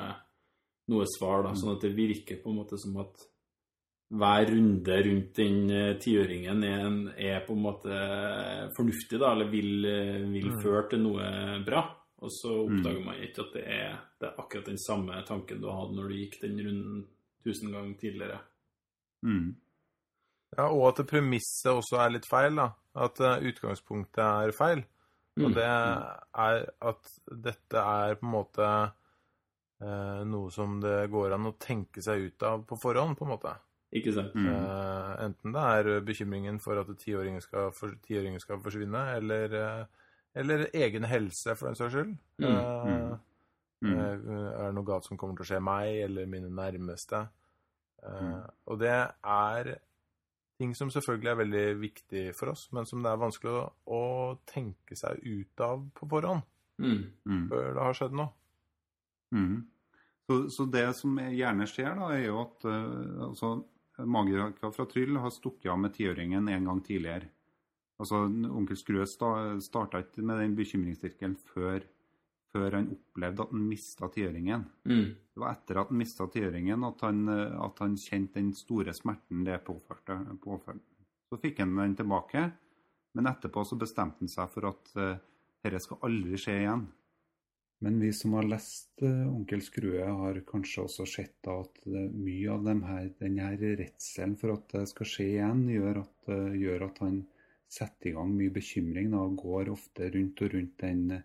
noe 0.90 1.04
svar. 1.18 1.44
da, 1.46 1.52
Sånn 1.54 1.76
at 1.76 1.82
det 1.86 1.94
virker 1.94 2.42
på 2.42 2.50
en 2.50 2.56
måte 2.58 2.78
som 2.82 2.96
at 3.04 3.14
hver 4.10 4.46
runde 4.50 4.96
rundt 5.06 5.34
den 5.34 5.70
eh, 5.70 5.94
tiåringen 5.98 6.62
er, 6.64 6.80
en- 6.86 7.12
er 7.18 7.40
på 7.46 7.54
en 7.54 7.62
måte 7.62 7.94
fornuftig, 8.76 9.18
da, 9.18 9.32
eller 9.32 9.48
vil, 9.50 9.84
eh, 9.84 10.20
vil 10.30 10.50
føre 10.62 10.88
til 10.90 11.00
noe 11.02 11.62
bra. 11.66 11.84
Og 12.22 12.30
så 12.32 12.52
oppdager 12.64 13.04
man 13.04 13.18
ikke 13.22 13.42
at 13.44 13.52
det 13.52 13.64
er, 13.66 13.98
det 14.20 14.28
er 14.30 14.38
akkurat 14.40 14.64
den 14.70 14.78
samme 14.78 15.22
tanken 15.28 15.60
du 15.60 15.68
hadde 15.70 15.94
når 15.98 16.08
du 16.08 16.14
gikk 16.16 16.40
den 16.40 16.58
runden 16.64 17.06
tusen 17.44 17.70
ganger 17.72 17.94
tidligere. 18.00 18.38
Mm. 19.26 19.54
Ja, 20.56 20.68
og 20.70 20.86
at 20.92 21.06
premisset 21.10 21.72
også 21.72 21.98
er 22.04 22.12
litt 22.14 22.26
feil, 22.28 22.54
da. 22.56 22.68
At 22.94 23.18
eh, 23.20 23.42
utgangspunktet 23.50 24.22
er 24.24 24.52
feil. 24.56 24.84
Og 25.36 25.50
Mm. 25.50 25.54
det 25.54 25.64
er 25.66 26.62
at 26.80 27.08
dette 27.28 27.76
er 27.76 28.14
på 28.16 28.24
en 28.24 28.32
måte 28.32 28.68
eh, 29.82 30.22
noe 30.24 30.50
som 30.50 30.78
det 30.80 31.10
går 31.12 31.34
an 31.36 31.50
å 31.50 31.56
tenke 31.60 32.00
seg 32.00 32.30
ut 32.30 32.42
av 32.48 32.62
på 32.64 32.78
forhånd, 32.80 33.18
på 33.18 33.26
en 33.26 33.32
måte. 33.34 33.52
Ikke 33.92 34.14
sant? 34.16 34.32
Mm. 34.34 34.46
Eh, 34.48 35.10
enten 35.26 35.52
det 35.52 35.64
er 35.74 36.00
bekymringen 36.06 36.58
for 36.60 36.80
at 36.80 36.88
tiåringen 36.98 37.42
skal, 37.44 37.68
for, 37.76 37.92
skal 38.40 38.62
forsvinne, 38.64 39.02
eller, 39.18 39.52
eh, 39.60 39.84
eller 40.40 40.66
egen 40.72 41.04
helse, 41.04 41.54
for 41.54 41.68
den 41.68 41.76
saks 41.76 41.92
skyld. 41.94 42.16
Mm, 42.38 42.56
Eh, 42.56 43.16
Mm. 43.82 43.98
Eh, 43.98 44.56
Er 44.56 44.64
det 44.70 44.74
noe 44.74 44.84
galt 44.88 45.04
som 45.04 45.18
kommer 45.18 45.36
til 45.36 45.44
å 45.44 45.48
skje 45.50 45.60
meg 45.62 45.98
eller 46.06 46.24
mine 46.26 46.48
nærmeste? 46.48 47.28
Eh, 48.02 48.22
Mm. 48.22 48.50
Og 48.68 48.78
det 48.78 48.88
er 49.22 49.78
ting 50.56 50.74
som 50.76 50.90
selvfølgelig 50.92 51.30
er 51.30 51.40
veldig 51.42 51.64
viktig 51.80 52.26
for 52.36 52.52
oss, 52.52 52.66
men 52.76 52.88
som 52.88 53.02
det 53.04 53.12
er 53.12 53.22
vanskelig 53.22 53.52
å, 53.52 53.64
å 53.92 54.02
tenke 54.48 54.96
seg 54.98 55.20
ut 55.24 55.64
av 55.64 55.88
på 55.96 56.08
forhånd 56.10 56.44
Mm. 56.76 57.06
Mm. 57.24 57.46
før 57.48 57.70
det 57.72 57.84
har 57.86 57.96
skjedd 57.96 58.16
noe. 58.16 58.32
Mm. 59.32 59.64
Så, 60.26 60.36
så 60.52 60.66
det 60.68 60.84
som 60.98 61.16
gjerne 61.16 61.68
skjer, 61.70 61.94
da, 61.96 62.10
er 62.12 62.26
jo 62.26 62.40
at 62.42 62.66
uh, 62.68 63.28
altså, 63.30 63.52
magikere 64.04 64.72
fra 64.74 64.86
Tryll 64.90 65.16
har 65.22 65.32
stukket 65.34 65.70
av 65.72 65.80
med 65.80 65.94
tiåringen 65.96 66.50
en 66.52 66.70
gang 66.70 66.82
tidligere. 66.84 67.30
Altså, 67.96 68.26
Onkel 68.26 68.76
Skrø 68.76 69.06
sta, 69.08 69.30
starta 69.64 70.02
ikke 70.04 70.24
med 70.26 70.42
den 70.42 70.56
bekymringssirkelen 70.58 71.38
før, 71.54 71.86
før 72.54 72.78
han 72.78 72.90
opplevde 72.94 73.44
at 73.44 73.54
han 73.54 73.64
mista 73.68 74.08
tiøringen. 74.12 74.66
Mm. 74.88 75.06
Det 75.34 75.42
var 75.42 75.56
etter 75.56 75.80
at 75.80 75.92
han 75.92 76.00
mista 76.00 76.26
tiøringen 76.32 76.84
at, 76.88 77.06
han, 77.06 77.22
eh, 77.32 77.56
at 77.66 77.82
han 77.84 77.96
kjente 78.00 78.40
den 78.40 78.52
store 78.56 78.94
smerten 78.96 79.44
det 79.46 79.58
påførte. 79.66 80.18
påførte. 80.42 80.84
Så 81.26 81.40
fikk 81.42 81.62
han 81.64 81.74
den 81.76 81.96
tilbake, 81.98 82.44
men 83.18 83.32
etterpå 83.32 83.64
så 83.66 83.78
bestemte 83.80 84.22
han 84.22 84.30
seg 84.30 84.52
for 84.52 84.68
at 84.68 84.92
uh, 84.94 85.16
dette 85.64 85.80
skal 85.82 86.04
aldri 86.06 86.38
skje 86.38 86.54
igjen. 86.60 86.84
Men 87.82 87.96
vi 88.00 88.12
som 88.14 88.36
har 88.38 88.46
lest 88.46 89.02
uh, 89.02 89.26
Onkel 89.26 89.64
Skrue, 89.64 90.04
har 90.06 90.38
kanskje 90.46 90.84
også 90.84 91.06
sett 91.10 91.34
da 91.44 91.56
at 91.64 91.80
uh, 91.88 92.04
mye 92.14 92.52
av 92.54 92.68
dem 92.68 92.84
her, 92.86 93.08
denne 93.18 93.48
redselen 93.58 94.36
for 94.38 94.54
at 94.54 94.70
det 94.76 94.84
skal 94.92 95.10
skje 95.10 95.26
igjen, 95.32 95.64
gjør 95.74 96.04
at, 96.04 96.30
gjør 96.62 96.86
at 96.86 97.02
han 97.02 97.24
setter 97.68 98.10
i 98.10 98.14
gang 98.16 98.32
mye 98.34 98.52
bekymring 98.54 99.10
da, 99.12 99.22
og 99.26 99.38
går 99.42 99.72
ofte 99.72 100.10
rundt 100.14 100.42
og 100.44 100.52
rundt 100.54 100.76
den 100.82 101.02
eh, 101.18 101.24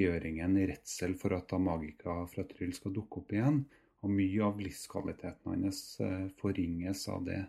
tiåringen 0.00 0.56
i 0.56 0.66
redsel 0.72 1.14
for 1.20 1.36
at 1.36 1.48
da 1.52 1.60
magika 1.60 2.16
fra 2.32 2.44
Tryll 2.48 2.72
skal 2.76 2.94
dukke 2.96 3.20
opp 3.22 3.34
igjen. 3.36 3.62
Og 4.00 4.12
mye 4.16 4.44
av 4.46 4.60
livskvaliteten 4.64 5.52
hans 5.52 5.82
eh, 6.00 6.28
forringes 6.40 7.06
av 7.12 7.26
det. 7.28 7.40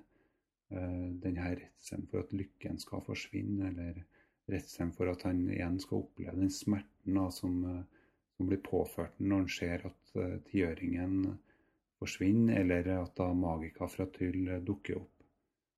Denne 0.71 1.49
redselen 1.51 2.05
for 2.07 2.23
at 2.23 2.29
lykken 2.31 2.77
skal 2.79 3.01
forsvinne, 3.03 3.73
eller 3.73 3.97
redselen 4.51 4.93
for 4.95 5.11
at 5.11 5.25
han 5.27 5.41
igjen 5.51 5.75
skal 5.83 6.05
oppleve 6.05 6.37
den 6.39 6.53
smerten 6.55 7.17
da, 7.17 7.25
som, 7.35 7.57
eh, 7.67 8.05
som 8.37 8.47
blir 8.47 8.61
påført 8.63 9.19
når 9.19 9.41
han 9.41 9.49
ser 9.51 9.83
at 9.89 10.13
tiøringen 10.47 11.33
forsvinner, 12.01 12.59
eller 12.59 12.87
at 12.97 13.15
da 13.17 13.29
magika 13.37 13.87
fra 13.89 14.07
Tryll 14.09 14.47
eh, 14.49 14.61
dukker 14.65 14.97
opp. 15.01 15.25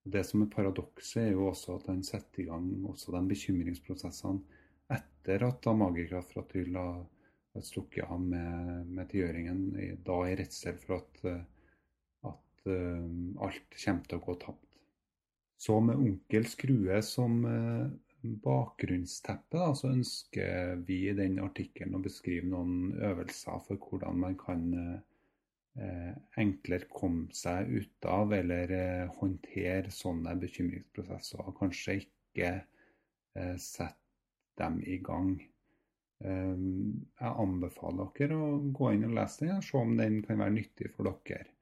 Det 0.04 0.24
som 0.28 0.44
er 0.44 0.52
paradokset, 0.52 1.22
er 1.24 1.32
jo 1.36 1.48
også 1.50 1.78
at 1.78 1.90
han 1.92 2.04
setter 2.04 2.44
i 2.44 2.48
gang 2.50 2.68
også 2.90 3.14
de 3.16 3.22
bekymringsprosessene 3.30 4.62
etter 4.98 5.44
at 5.48 5.62
da 5.64 5.74
Tryll 6.50 6.76
har 6.76 7.04
stukket 7.62 8.10
av 8.10 8.22
med, 8.22 8.88
med 8.88 9.10
tiåringen, 9.10 9.76
i- 9.80 9.96
da 10.06 10.20
i 10.30 10.36
redsel 10.36 10.78
for 10.82 10.96
at, 10.98 11.24
eh, 11.26 11.44
at 12.30 12.68
eh, 12.68 13.06
alt 13.46 13.78
kommer 13.86 14.08
til 14.10 14.18
å 14.20 14.26
gå 14.26 14.36
tapt. 14.42 14.80
Så 15.58 15.80
med 15.80 15.96
onkel 15.96 16.46
Skrue 16.50 17.02
som 17.06 17.46
eh, 17.46 17.88
bakgrunnsteppe, 18.24 19.58
da, 19.60 19.72
så 19.76 19.92
ønsker 19.94 20.76
vi 20.88 21.10
i 21.10 21.16
den 21.18 21.40
artikkelen 21.44 21.98
å 21.98 22.04
beskrive 22.04 22.48
noen 22.50 22.94
øvelser 23.04 23.60
for 23.68 23.80
hvordan 23.80 24.20
man 24.20 24.38
kan 24.40 24.64
eh, 25.78 26.14
enklere 26.40 26.88
komme 26.92 27.32
seg 27.36 27.70
ut 27.80 28.08
av 28.10 28.34
eller 28.36 28.72
eh, 28.78 29.10
håndtere 29.20 29.92
sånne 29.92 30.36
bekymringsprosesser, 30.42 31.52
kanskje 31.60 32.00
ikke 32.04 32.54
eh, 32.56 33.56
sette 33.60 34.03
dem 34.60 34.80
i 34.86 35.00
gang. 35.04 35.34
Eh, 36.24 36.54
jeg 37.20 37.34
anbefaler 37.46 38.13
dere 38.18 38.38
å 38.38 38.54
gå 38.76 38.94
inn 38.94 39.10
og 39.10 39.18
lese 39.18 39.46
den, 39.46 39.58
og 39.58 39.68
se 39.68 39.82
om 39.82 39.98
den 40.00 40.22
kan 40.26 40.42
være 40.42 40.58
nyttig 40.60 40.94
for 40.96 41.10
dere. 41.10 41.54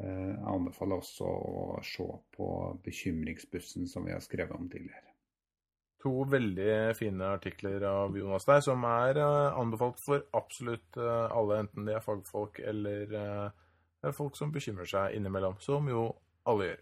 Eh, 0.00 0.28
jeg 0.32 0.44
anbefaler 0.48 1.02
også 1.02 1.28
å 1.28 1.80
se 1.84 2.06
på 2.36 2.46
bekymringsbussen 2.84 3.88
som 3.90 4.06
vi 4.06 4.14
har 4.14 4.22
skrevet 4.24 4.56
om 4.56 4.68
tidligere. 4.72 5.08
To 6.02 6.24
veldig 6.26 6.96
fine 6.98 7.28
artikler 7.36 7.84
av 7.86 8.16
Jonas 8.18 8.48
der, 8.48 8.62
som 8.64 8.86
er 8.88 9.20
eh, 9.22 9.58
anbefalt 9.60 10.00
for 10.02 10.24
absolutt 10.34 10.96
eh, 10.98 11.26
alle, 11.28 11.60
enten 11.62 11.86
de 11.86 11.94
er 11.94 12.02
fagfolk 12.04 12.62
eller 12.64 13.52
folk 14.16 14.34
som 14.34 14.50
bekymrer 14.50 14.88
seg 14.88 15.14
innimellom, 15.14 15.60
som 15.62 15.86
jo 15.86 16.08
alle 16.50 16.72
gjør. 16.72 16.80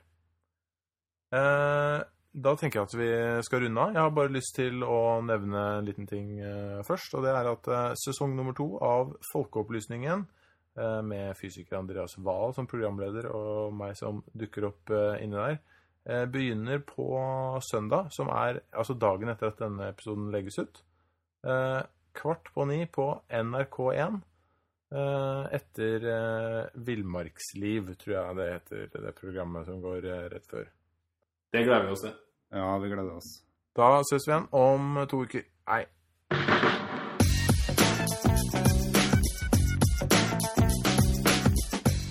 Da 2.30 2.52
tenker 2.54 2.78
jeg 2.78 2.86
at 2.86 2.92
vi 2.94 3.08
skal 3.42 3.64
runde 3.64 3.82
av. 3.82 3.94
Jeg 3.96 4.04
har 4.04 4.12
bare 4.14 4.30
lyst 4.30 4.54
til 4.54 4.84
å 4.86 5.18
nevne 5.26 5.62
en 5.80 5.88
liten 5.88 6.06
ting 6.06 6.36
eh, 6.38 6.78
først, 6.86 7.16
og 7.18 7.24
det 7.26 7.32
er 7.34 7.48
at 7.50 7.66
eh, 7.74 7.86
sesong 7.98 8.36
nummer 8.38 8.54
to 8.54 8.68
av 8.86 9.16
Folkeopplysningen, 9.32 10.22
eh, 10.78 11.00
med 11.02 11.34
fysiker 11.40 11.80
Andreas 11.80 12.14
Wahl 12.22 12.54
som 12.54 12.70
programleder 12.70 13.26
og 13.34 13.74
meg 13.74 13.98
som 13.98 14.22
dukker 14.30 14.68
opp 14.70 14.94
inni 15.18 15.36
der, 15.40 15.60
begynner 16.32 16.80
på 16.80 17.10
søndag, 17.60 18.08
som 18.14 18.30
er 18.32 18.62
altså 18.72 18.94
dagen 18.96 19.28
etter 19.28 19.50
at 19.50 19.58
denne 19.60 19.90
episoden 19.92 20.30
legges 20.32 20.56
ut. 20.58 20.80
Kvart 22.16 22.48
på 22.54 22.64
ni 22.70 22.86
på 22.88 23.04
NRK1. 23.28 24.16
eh, 24.96 25.44
etter 25.60 26.08
Villmarksliv, 26.88 27.92
tror 28.00 28.16
jeg 28.16 28.38
det 28.40 28.50
heter, 28.54 28.90
det 28.96 29.16
programmet 29.18 29.68
som 29.68 29.82
går 29.84 30.08
rett 30.32 30.48
før. 30.50 30.70
Det 31.52 31.64
gleder 31.66 31.86
vi 31.86 31.92
oss 31.92 32.04
til. 32.04 32.12
Ja, 32.52 32.78
vi 32.78 32.88
gleder 32.88 33.16
oss. 33.16 33.30
Da 33.76 34.02
ses 34.10 34.26
vi 34.26 34.32
igjen 34.32 34.46
om 34.52 35.06
to 35.10 35.22
uker. 35.24 35.42
Nei. 35.70 35.82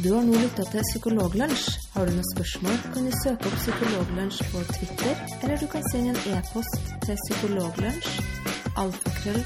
Du 0.03 0.13
har 0.15 0.23
nå 0.23 0.35
lytta 0.39 0.63
til 0.71 0.83
Psykologlunsj. 0.89 1.65
Har 1.93 2.07
du 2.07 2.13
noen 2.15 2.29
spørsmål, 2.33 2.77
kan 2.93 3.07
du 3.07 3.15
søke 3.23 3.49
opp 3.51 3.57
Psykologlunsj 3.63 4.43
på 4.51 4.63
Twitter, 4.73 5.15
eller 5.43 5.59
du 5.59 5.67
kan 5.71 5.83
sende 5.91 6.15
en 6.15 6.37
e-post 6.37 6.93
til 7.05 7.19
psykologlunsj 7.25 8.39
alfakrøll 8.79 9.43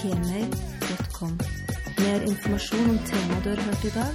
gmail.com. 0.00 1.34
Mer 2.00 2.20
informasjon 2.32 2.90
om 2.94 2.98
temaet 3.10 3.44
du 3.44 3.50
har 3.50 3.62
hørt 3.66 3.84
i 3.84 3.92
dag, 4.00 4.14